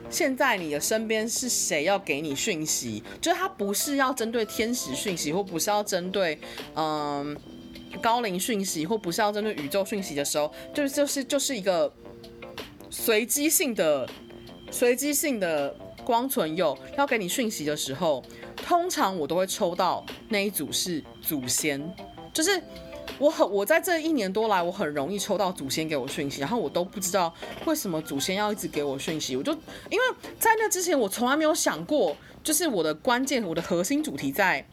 [0.09, 3.03] 现在你的身边是谁要给你讯息？
[3.21, 6.39] 就是他不是要针对天使讯息，或不是要针对
[6.75, 7.37] 嗯、
[8.01, 11.93] 高灵讯息，或不是要针对宇宙讯息的时候，就是就是就是一个
[12.89, 14.09] 随机性的
[14.71, 18.23] 随机性的光存有要给你讯息的时候，
[18.57, 21.81] 通常我都会抽到那一组是祖先。
[22.33, 22.61] 就是
[23.19, 27.35] 我很我在这一年多来，我很容易抽到祖先给我讯息，然后我都不知道
[27.67, 29.37] 为什么祖先要一直给我讯息。
[29.37, 29.53] 我就
[29.91, 30.05] 因为
[30.39, 34.65] 在那之前，我从来没有想过，就是我的关键，我的核心主题在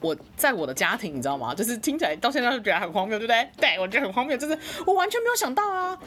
[0.00, 1.54] 我在我的家庭，你知道吗？
[1.54, 3.48] 就是听起来到现在就觉得很荒谬，对不对？
[3.58, 5.98] 对，我觉得很荒谬，就是我完全没有想到啊。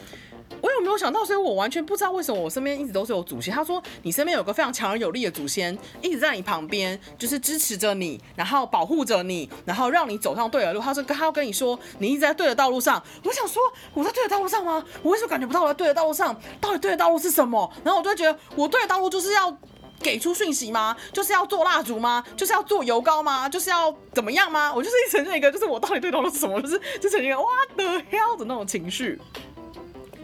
[0.61, 1.23] 我有没有想到？
[1.23, 3.53] 所以我完全不知道为什么我身边一直都是有祖先。
[3.53, 10.79] 他说你身边有个非常强而有力的祖先，一直在你旁边，就是支持着你，然后保护着你，然后让你走上对的路。
[10.79, 13.01] 他说他要跟你说，你一直在对的道路上。
[13.23, 13.61] 我想说
[13.93, 14.83] 我在对的道路上吗？
[15.03, 16.35] 我为什么感觉不到我在对的道路上？
[16.59, 17.71] 到底对的道路是什么？
[17.83, 19.55] 然后我就会觉得我对的道路就是要
[20.01, 20.95] 给出讯息吗？
[21.11, 22.23] 就是要做蜡烛吗？
[22.35, 23.47] 就是要做油膏吗？
[23.49, 24.73] 就是要怎么样吗？
[24.73, 26.61] 我就是一呈现一个，就是我到底对的道路是什么？
[26.61, 29.19] 就是就呈现一个 what the hell 的那种情绪。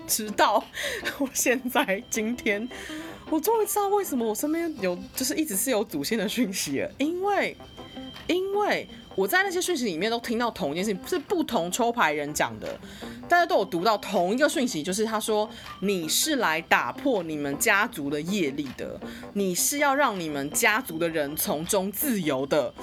[0.08, 0.64] 直到
[1.20, 2.68] 我现在今天，
[3.30, 7.56] 我终于知道为什么我身边有就是一直是有祖先的讯息了，因为
[8.28, 12.80] 因为我在那些讯息里面都听到同一件事情，是不同抽牌人讲的，
[13.28, 15.50] 大家都有读到同一个讯息，就是他说
[15.82, 19.00] 你是来打破你们家族的业力的，
[19.34, 22.74] 你是要让你们家族的人从中自由的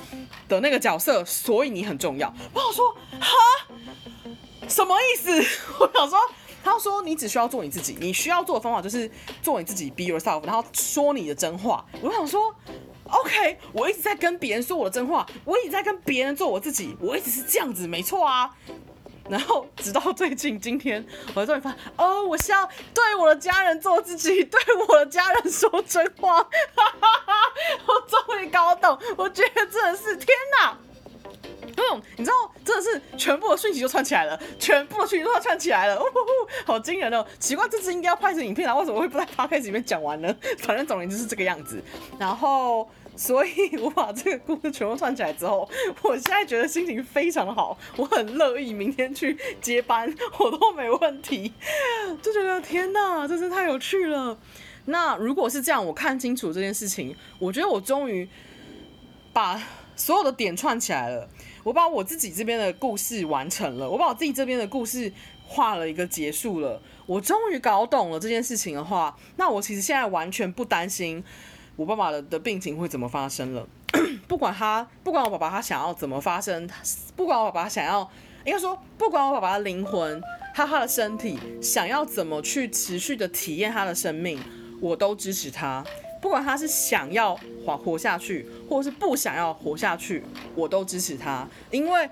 [0.49, 2.33] 的那个角色，所以你很重要。
[2.53, 3.37] 我想说，哈，
[4.69, 5.31] 什么意思？
[5.81, 6.19] 我想说。
[6.63, 9.11] 他说：“你只需要做你自己，你需要做的方法就是
[9.43, 12.55] 做你自己，be yourself，然后说你的真话。”我想说
[13.09, 18.51] ：“OK，我一直在跟别人说我的真话，我一直在跟别人做我自己，我一直是这样子，没错啊。”
[19.29, 26.39] 然后直到最近今天，我终于发，哦，我是要对我的家人做自己，对我的家人说真话。
[26.39, 26.49] 哈
[27.01, 27.35] 哈哈，
[27.87, 30.29] 我终于搞懂，我觉得真的是天
[30.61, 30.77] 哪！
[31.77, 37.27] 嗯，你知道，真的是全部的讯息就串起来了，全部的讯息都串起来了，呜呼呼，好惊人哦！
[37.39, 40.35] 奇怪，这次应该要拍成影片啊，为什么会不在咖啡室里面讲完呢？
[40.59, 41.83] 反正总而言之是这个样子。
[42.19, 45.69] 然后，所以我把这个故事全部串起来之后，
[46.03, 51.53] 我现在觉得心情非常好，我很乐意明天去接班，我都没问题，
[52.23, 54.37] 就觉得天哪，真是太有趣了。
[54.87, 58.29] 那如果是这样，我看清楚这件事情，我觉得我终于
[59.33, 59.63] 把
[59.95, 61.29] 所有的点串起来了。
[61.63, 65.13] 我把我自己这边的故事完成了，我把我自己这边的故事
[65.47, 66.81] 画了一个结束了。
[67.07, 71.23] 我终于搞懂了这件事情的话，那我其实现在完全不担心
[71.77, 73.67] 我爸爸的的病情会怎么发生了。
[74.29, 76.69] 不管他，不管我爸爸他想要怎么发生，
[77.17, 78.09] 不管我爸爸想要，
[78.45, 80.23] 应该说不管我爸爸的灵魂，
[80.55, 84.39] 他他的身体想要怎么去持续的体验他的生命，
[84.81, 85.85] 我都支持他。
[86.21, 90.23] 不管他是想要活活下去，或者是不想要活下去，
[90.55, 92.09] 我都支持他，因为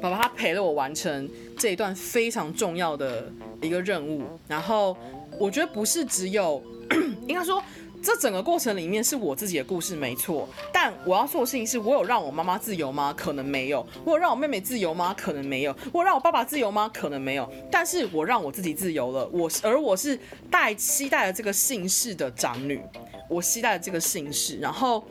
[0.00, 1.28] 爸爸他陪了我完成
[1.58, 4.22] 这一段非常重要的一个任务。
[4.48, 4.96] 然后
[5.38, 6.62] 我觉得不是只有，
[7.26, 7.62] 应该说。
[8.02, 10.48] 这整个过程里面是我自己的故事，没错。
[10.72, 13.14] 但我要做的事情是，我有让我妈妈自由吗？
[13.16, 13.86] 可能没有。
[14.04, 15.14] 我有让我妹妹自由吗？
[15.16, 15.74] 可能没有。
[15.92, 16.90] 我有让我爸爸自由吗？
[16.92, 17.48] 可能没有。
[17.70, 19.28] 但是我让我自己自由了。
[19.28, 20.18] 我而我是
[20.50, 22.82] 带期待了这个姓氏的长女，
[23.28, 25.04] 我期待了这个姓氏，然后，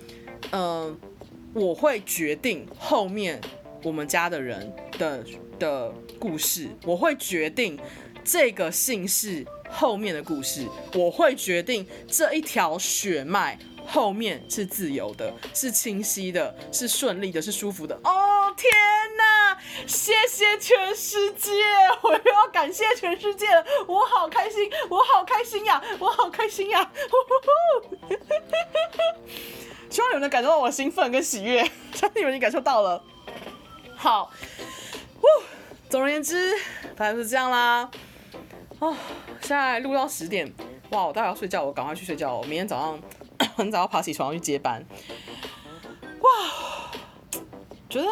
[0.51, 0.99] 嗯、
[1.53, 3.39] 我会决定后面
[3.83, 5.23] 我们家的人的
[5.57, 7.79] 的故事，我会决定
[8.21, 9.45] 这个姓氏。
[9.71, 17.99] 后面的故事，我会决定这一条血脉后面是自由的，是清晰的，是顺利的，是舒服的。
[18.03, 18.71] 哦天
[19.17, 19.57] 哪！
[19.87, 21.51] 谢谢全世界，
[22.01, 23.47] 我又要感谢全世界，
[23.87, 26.89] 我好开心，我好开心呀，我好开心呀！
[29.89, 31.63] 希望你们能感受到我的兴奋跟喜悦，
[31.93, 33.03] 相信你们已经感受到了。
[33.95, 34.31] 好，
[35.89, 36.53] 总而言之，
[36.95, 37.89] 反正是这样啦。
[38.81, 38.95] 哦，
[39.41, 40.51] 现在录到十点，
[40.89, 41.05] 哇！
[41.05, 42.35] 我待会要睡觉，我赶快去睡觉。
[42.35, 42.99] 我明天早上
[43.55, 44.83] 很早要爬起床去接班，
[46.19, 46.91] 哇！
[47.87, 48.07] 觉得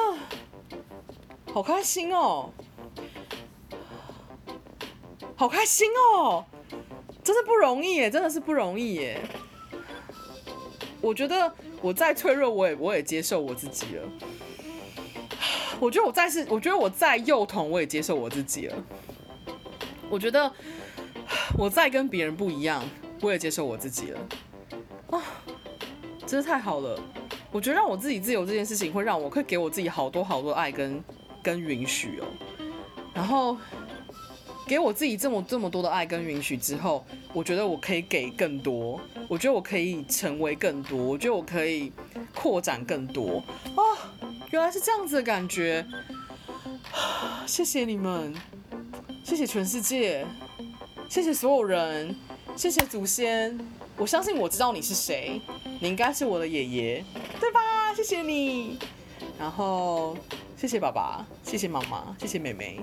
[1.52, 2.52] 好开心哦，
[5.36, 6.46] 好开心哦，
[7.24, 9.20] 真的不容易耶，真的是不容易耶。
[11.02, 11.52] 我觉得
[11.82, 14.08] 我再脆弱，我也我也接受我自己了。
[15.82, 18.76] 我觉得我再是，我觉得我再幼童，我也接受我自己了。
[20.10, 20.52] 我觉得
[21.58, 22.84] 我再跟别人不一样，
[23.22, 24.20] 我也接受我自己了
[25.12, 25.22] 啊，
[26.26, 27.00] 真是太好了！
[27.52, 31.04] 我觉得让我自己自由这件事情，会让我可以给我自己好多好多爱跟
[31.44, 32.28] 跟允许哦。
[33.14, 33.58] 然后
[34.68, 37.04] 给我自己这么这么多的爱跟允许之后，
[37.34, 41.92] 我觉得我可以给更多，我觉得我可以成为更多，我觉得我可以
[42.36, 43.44] 扩展更多
[43.76, 43.82] 啊！
[44.52, 45.86] 原来是这样子的感觉，
[47.46, 48.34] 谢谢你们。
[49.24, 50.26] 谢谢全世界，
[51.08, 52.16] 谢谢所有人，
[52.56, 53.60] 谢谢祖先。
[53.96, 55.40] 我相信我知道你是谁，
[55.80, 57.04] 你应该是我的爷爷，
[57.40, 57.94] 对吧？
[57.94, 58.80] 谢谢你。
[59.38, 60.18] 然后
[60.58, 62.80] 谢谢爸爸，谢谢妈妈，谢谢妹妹，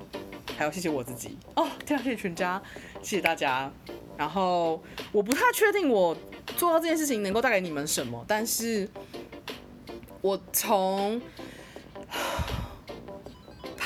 [0.57, 1.37] 还有谢谢我自己。
[1.57, 2.63] 哦，对啊，谢谢全家，
[3.03, 3.69] 谢谢大家。
[4.17, 4.81] 然后
[5.11, 6.17] 我不太确定我
[6.57, 8.89] 做到这件事情能够带给你们什么，但是
[10.21, 11.21] 我从。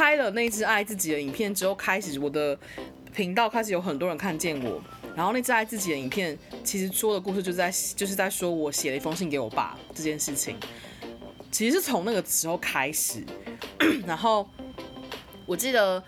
[0.01, 2.59] 拍了那支爱自己的影片之后，开始我的
[3.14, 4.82] 频道开始有很多人看见我。
[5.14, 10.57] 然后那支爱自己的影片，其实说的故事就是在就是在说我写了一封信给我爸这件事情。
[11.51, 13.22] 其实是从那个时候开始。
[14.07, 14.48] 然后
[15.44, 16.03] 我记得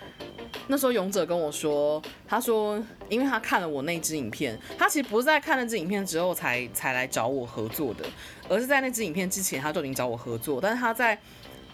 [0.69, 8.07] 那时候勇者跟我说，他说因为他看了我那支影片，他其实不是在看那支影片之后才才来找我合作的，
[8.49, 11.21] 而是在那支影片之前他就已经找我合作，但是他在。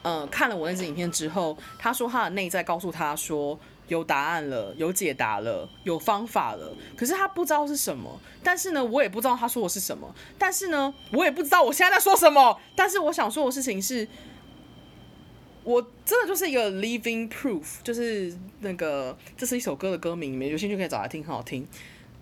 [0.09, 6.75] 嗯、看了我那支影片之后，他说他的内在告诉他说有答案了，有解答了，有方法了。
[6.97, 10.15] 可是他不知道是什么，但是呢，我也不知道他说的是什么。
[10.39, 12.59] 但是呢，我也不知道我现在在说什么。
[12.75, 14.09] 但是我想说的事情是，
[15.65, 21.67] 我真的就是一个 living proof，就是那个这是一首歌的歌名，你们有兴趣可以找来听，很好听。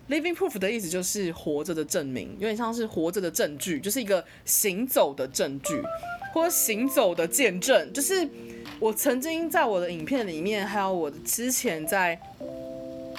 [0.09, 5.81] Living proof 的意思就是活着的证明，有点像是活着的证据，就是一个行走的证据。
[6.33, 8.27] 或行走的见证，就是
[8.79, 12.19] 我曾经在我的影片里面，还有我之前在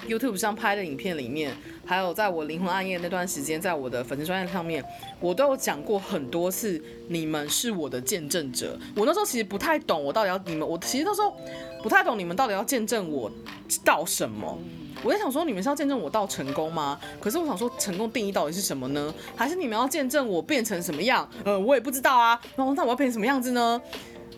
[0.06, 1.52] YouTube 上拍的影片里面，
[1.84, 4.84] 还有在我灵魂暗夜那段时间，在我的粉丝专页上面，
[5.18, 8.78] 我都有讲过很多次，你们是我的见证者。
[8.94, 11.34] 我那时候其实不太懂，我到底要你们，我其实那时候
[11.82, 13.32] 不太懂你们到底要见证我
[13.84, 14.56] 到什么。
[15.02, 16.98] 我在想说，你们是要见证我到成功吗？
[17.20, 19.14] 可是我想说，成功定义到底是什么呢？
[19.36, 21.28] 还是你们要见证我变成什么样？
[21.44, 22.40] 呃，我也不知道啊。
[22.56, 23.80] 那那我要变成什么样子呢？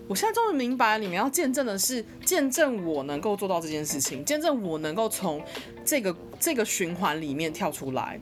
[0.06, 5.40] 我现在终于明白，你们要见证的是见证我能够做到这件事情，见证我能够从
[5.84, 8.18] 这个这个循环里面跳出来。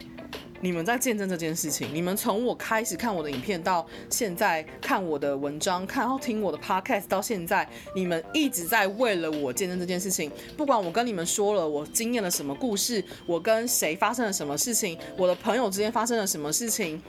[0.61, 10.31] 你们在见证这件事情，你们从我开始看我的影片到现在看我的文章，看然后听我的 podcast 到现在，你们一直在为了我见证这件事情。
[10.57, 17.03] 不管我跟你们说了我经验了什么故事，我跟谁发生了什么事情，我的朋友之间发生了什么事情，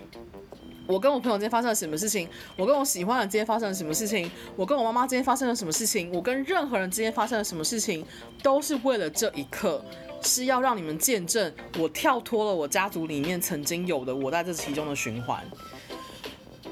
[0.90, 2.28] 我跟我朋友之间发生了什么事情，
[2.58, 8.04] 我跟我喜欢的之间发生了什么事情，我跟我妈妈之间发生了什么事情，我跟任何人之间发生了什么事情，
[8.42, 9.80] 都是为了这一刻。
[10.22, 15.42] 是要让你们见证我跳脱了我家族里面曾经有的我在这其中的循环。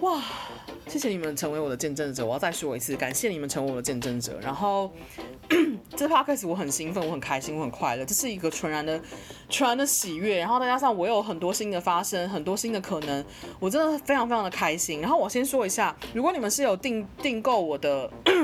[0.01, 0.21] 哇，
[0.85, 2.25] 谢谢你们成为我的见证者！
[2.25, 4.37] 我要再说一次，感谢你们成为我的见证者。
[4.41, 4.91] 然后
[5.95, 9.01] 这 p o d 我很兴奋，我很开心，我很快乐，这是一个纯然的、
[9.49, 10.39] 纯然的喜悦。
[10.39, 13.23] 然后再加上我有很多新的发生，很多新的可能，
[13.59, 15.01] 我真的非常非常的开心。
[15.01, 18.09] 然后我先说一下，如果你们是有订订购我的。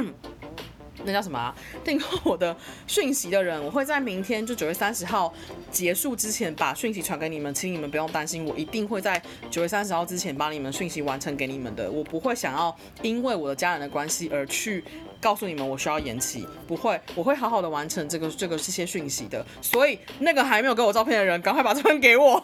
[1.06, 1.54] 那叫什么啊？
[1.84, 2.56] 订购我的
[2.88, 5.34] 讯息的人，我会在明天就九月三十号
[5.70, 11.92] 结束之前把讯息传给你们，请你们不用担心，我一定会在九月三十号之前把你们讯息完成给你们的。
[11.92, 14.82] 我不会想要因为我的家人的关系而去
[15.24, 19.44] 告诉你们我需要延期，不会，我会好好的完成这个这个这些讯息的。
[19.62, 22.44] 所以那个还没有给我照片的人，赶快把照片给我。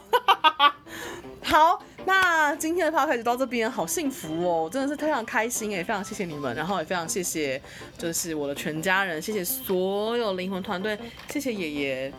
[1.43, 1.83] 好。
[2.05, 7.61] 那今天的 p o d c a s 到这边，好幸福哦，真的是非常开心哎，非常谢谢你们，然后也非常谢谢，
[7.97, 10.97] 就是我的全家人，谢谢所有灵魂团队，
[11.29, 12.13] 谢谢爷爷。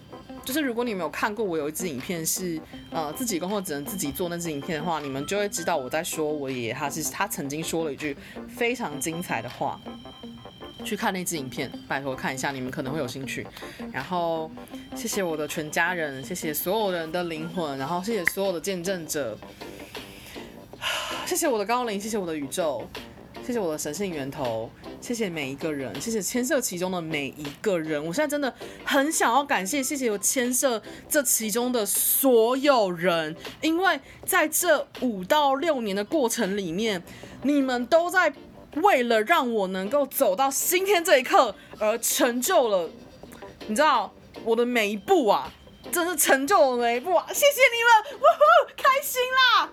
[0.44, 8.16] 就是如果你们有看过我有一支影片是呃自己工作只能自己做那支影片的话，你们就会知道我在说我爷爷，他是他曾经说了一句
[8.48, 9.80] 非常精彩的话。
[10.84, 13.46] 去看那支影片，拜托看一下，你们可能会有兴趣。
[13.92, 14.50] 然后
[14.94, 19.38] 谢谢我的全家人，谢谢所有人的灵魂，然后谢谢所有的见证者。
[21.26, 22.84] 谢谢我的高灵，谢谢我的宇宙，
[23.46, 24.70] 谢谢我的神性源头，
[25.00, 28.04] 谢谢每一个人，谢谢牵涉其中的每一个人。
[28.04, 28.52] 我现在真的
[28.84, 37.02] 很想要感谢，谢谢我牵涉这其中的所有人，因为在这五到六年的过程里面，
[37.42, 38.32] 你们都在
[38.76, 42.88] 为了让我能够走到今天这一刻而成就了，
[43.66, 44.12] 你知道
[44.44, 45.52] 我的每一步啊，
[45.90, 47.26] 真是成就我每一步啊！
[47.28, 49.68] 谢谢你们，呜呼，开心啦！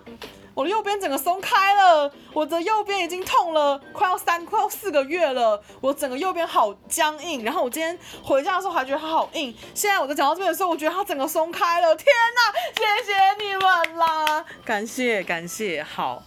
[0.55, 5.61] 我的右边整个松开了，我的右边已经痛了，快要三快要四个月了。
[5.79, 9.55] 我整个右边好僵硬，然后我今天回家的时候还觉得它好硬。
[9.75, 11.95] 现在我在讲到这边的时候，我觉得它整个松开了。
[11.95, 15.83] 天哪，谢谢你们啦，感谢感谢。
[15.83, 16.23] 好，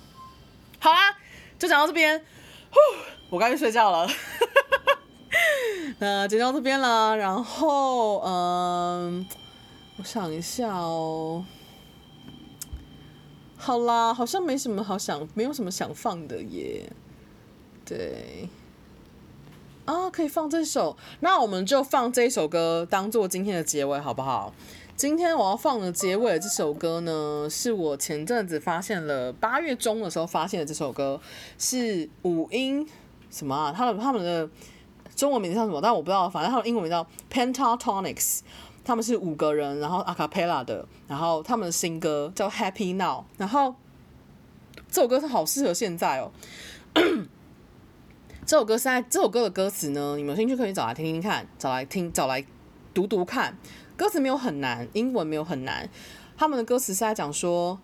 [0.79, 1.17] 好啦，
[1.59, 2.25] 就讲到这边。
[3.29, 4.09] 我该去睡觉了。
[5.99, 9.27] 那就到这边了，然后嗯，
[9.99, 11.45] 我想一下哦。
[13.57, 16.91] 好啦，好像没什么好想，没有什么想放的耶。
[17.85, 18.49] 对，
[19.85, 24.55] 啊，可以放这首，那我们就放这首歌当做今天的结尾，好不好？
[25.01, 31.19] 今天我要放的结尾的这首歌呢，是我前阵子发现了，八月中的时候发现的这首歌，
[31.57, 32.87] 是五音
[33.31, 33.73] 什么啊？
[33.75, 34.47] 他的他们的
[35.17, 35.81] 中文名字叫什么？
[35.81, 38.41] 但我不知道，反正他的英文名叫 Pentatonix。
[38.85, 43.75] 他们是五个人，然后 acapella 的，然后他们的新歌叫 Happy Now，然后
[44.91, 46.31] 这首歌是好适合现在哦。
[48.45, 52.45] 这首歌现在这首歌的歌词呢，你们有兴趣可以找来听听看，找来听，找来
[52.93, 53.57] 读读看。
[54.01, 55.87] 歌词没有很难，英文没有很难。
[56.39, 57.79] 他们的歌词是在讲说，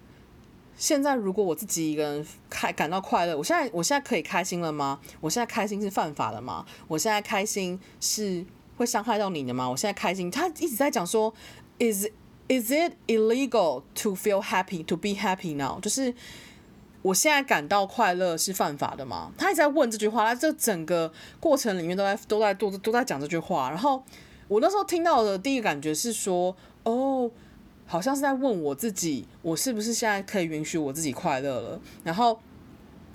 [0.74, 4.98] 现在如果我自己一个人开感到快乐，我现在我现在可以开心了吗？
[5.20, 6.64] 我现在开心是犯法的吗？
[6.88, 8.46] 我现在开心是？
[8.78, 9.68] 会伤害到你的吗？
[9.68, 10.30] 我现在开心。
[10.30, 11.32] 他一直在讲说
[11.78, 12.06] ，is
[12.48, 15.80] is it illegal to feel happy to be happy now？
[15.80, 16.14] 就是
[17.02, 19.32] 我现在感到快乐是犯法的吗？
[19.36, 23.70] 他一直在问这句话，他这整个过程里面都在都在都都在讲这句话。
[23.70, 24.02] 然后
[24.48, 27.30] 我那时候听到的第一个感觉是说，哦，
[27.86, 31.80] 好像是在问我自己，我是不是现在可以允许我自己快乐了？
[32.04, 32.38] 然后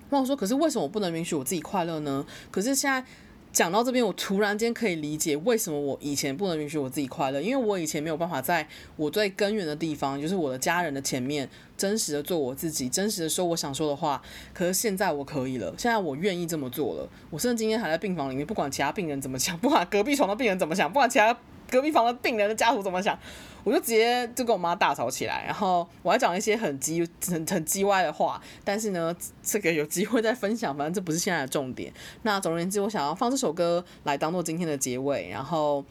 [0.10, 2.26] 那我说，可是为什么我不能允许我自己快乐呢？
[2.50, 3.06] 可是现在。
[3.54, 14.22] 讲到这边，我突然间可以理解为什么我以前不能允许我自己快乐，因为我以前没有办法在我最根源的地方，就是我的家人的前面，真实的做我自己，真实的说我想说的话。
[14.54, 17.10] 可是现在我可以了，现在我愿意这么做了。
[17.30, 21.38] 我甚至今天还在病房里面，不管其他病人怎么想，不管隔壁床的病人怎么想，不管其他
[21.70, 23.20] 隔壁房的病人的家属怎么想。
[23.64, 31.94] 我就直接就跟我妈大吵起来，然后我还讲一些很鸡很很叽歪的话，但是呢，这个有机会再分享，反正这不是现在的重点。
[32.24, 35.84] 那总而言之，我想要放这首歌来当做今天的结尾，然后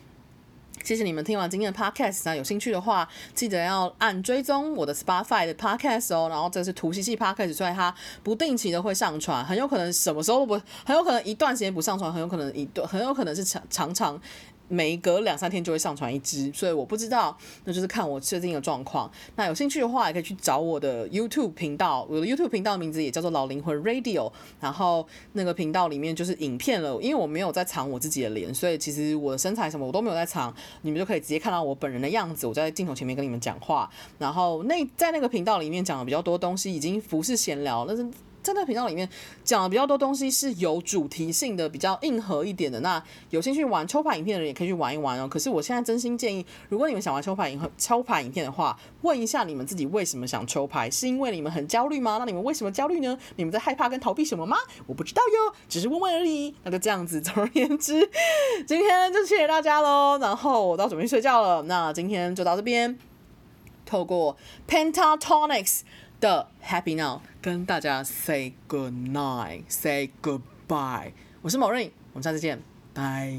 [0.83, 14.21] 谢谢你们听完今天的 podcast，那有兴趣的话，记得要按追踪我的 Spotify 的 podcast 哦，然后这是图西系 podcast，所以它不定期的会上传，很有可能什么时候不，很有可能一段时间不上传，很有可能一段，很有可能是常常常。
[14.71, 19.11] 每隔两三天就会上传一支，所以我不知道，那就是看我设定的状况。
[19.35, 24.31] 那有兴趣的话，也可以去找我的 YouTube 频道，我的 YouTube 频道名字也叫做老灵魂 Radio。
[24.61, 32.47] 然后那个频道里面就是影片了，因为我没有在藏我自己的脸，所以其实我的身材什么我都没有在藏，你们就可以直接看到我本人的样子。
[32.47, 38.07] 我在镜头前面跟你们讲话，然后那在那个频道里面讲的比较多东西，已经不是闲聊，那是。
[38.43, 39.09] 在那频道里面
[39.45, 42.81] 讲的比较多东西是有主题性的，比较硬核一点的。
[42.81, 45.29] 那有兴趣玩抽牌影片的人也可以去玩一玩哦。
[45.29, 50.91] 可是我现在真心建议，如果你们想玩抽牌影抽牌影片的话，问一下你们自己为什么想抽牌？
[50.91, 52.17] 是因为你们很焦虑吗？
[52.19, 53.19] 那你们为什么焦虑呢？
[53.37, 54.57] 你们在害怕跟逃避什么吗？
[54.87, 56.55] 我不知道哟，只是问问而已。
[56.65, 57.21] 那就这样子。
[57.21, 58.09] 总而言之，
[58.67, 60.19] 今天就谢谢大家喽。
[60.21, 61.63] 然后我都要准备睡觉了。
[61.65, 62.99] 那今天就到这边，
[63.85, 64.37] 透过
[64.67, 65.81] Pentatonix
[66.19, 71.12] 的 Happy Now 跟大家 say good night，say goodbye。
[71.42, 72.62] 我是某瑞，我们下次见，
[72.94, 73.34] 拜。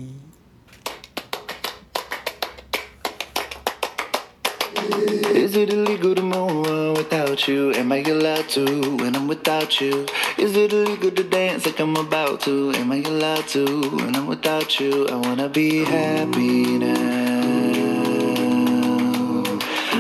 [5.34, 7.72] Is it illegal to move on without you?
[7.72, 8.64] Am I allowed to
[8.97, 10.07] when I'm without you?
[10.38, 12.72] Is it illegal to dance like I'm about to?
[12.72, 13.64] Am I allowed to
[13.97, 15.07] when I'm without you?
[15.09, 16.95] I wanna be happy now.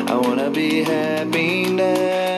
[0.08, 2.29] I wanna be happy now.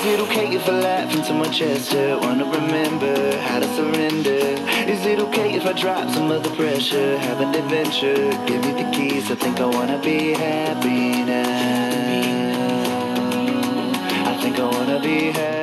[0.00, 1.94] Is it okay if I laugh into my chest?
[1.94, 4.56] I wanna remember how to surrender.
[4.90, 7.18] Is it okay if I drop some of the pressure?
[7.18, 9.30] Have an adventure, give me the keys.
[9.30, 11.50] I think I wanna be happy now.
[14.24, 15.59] I think I wanna be happy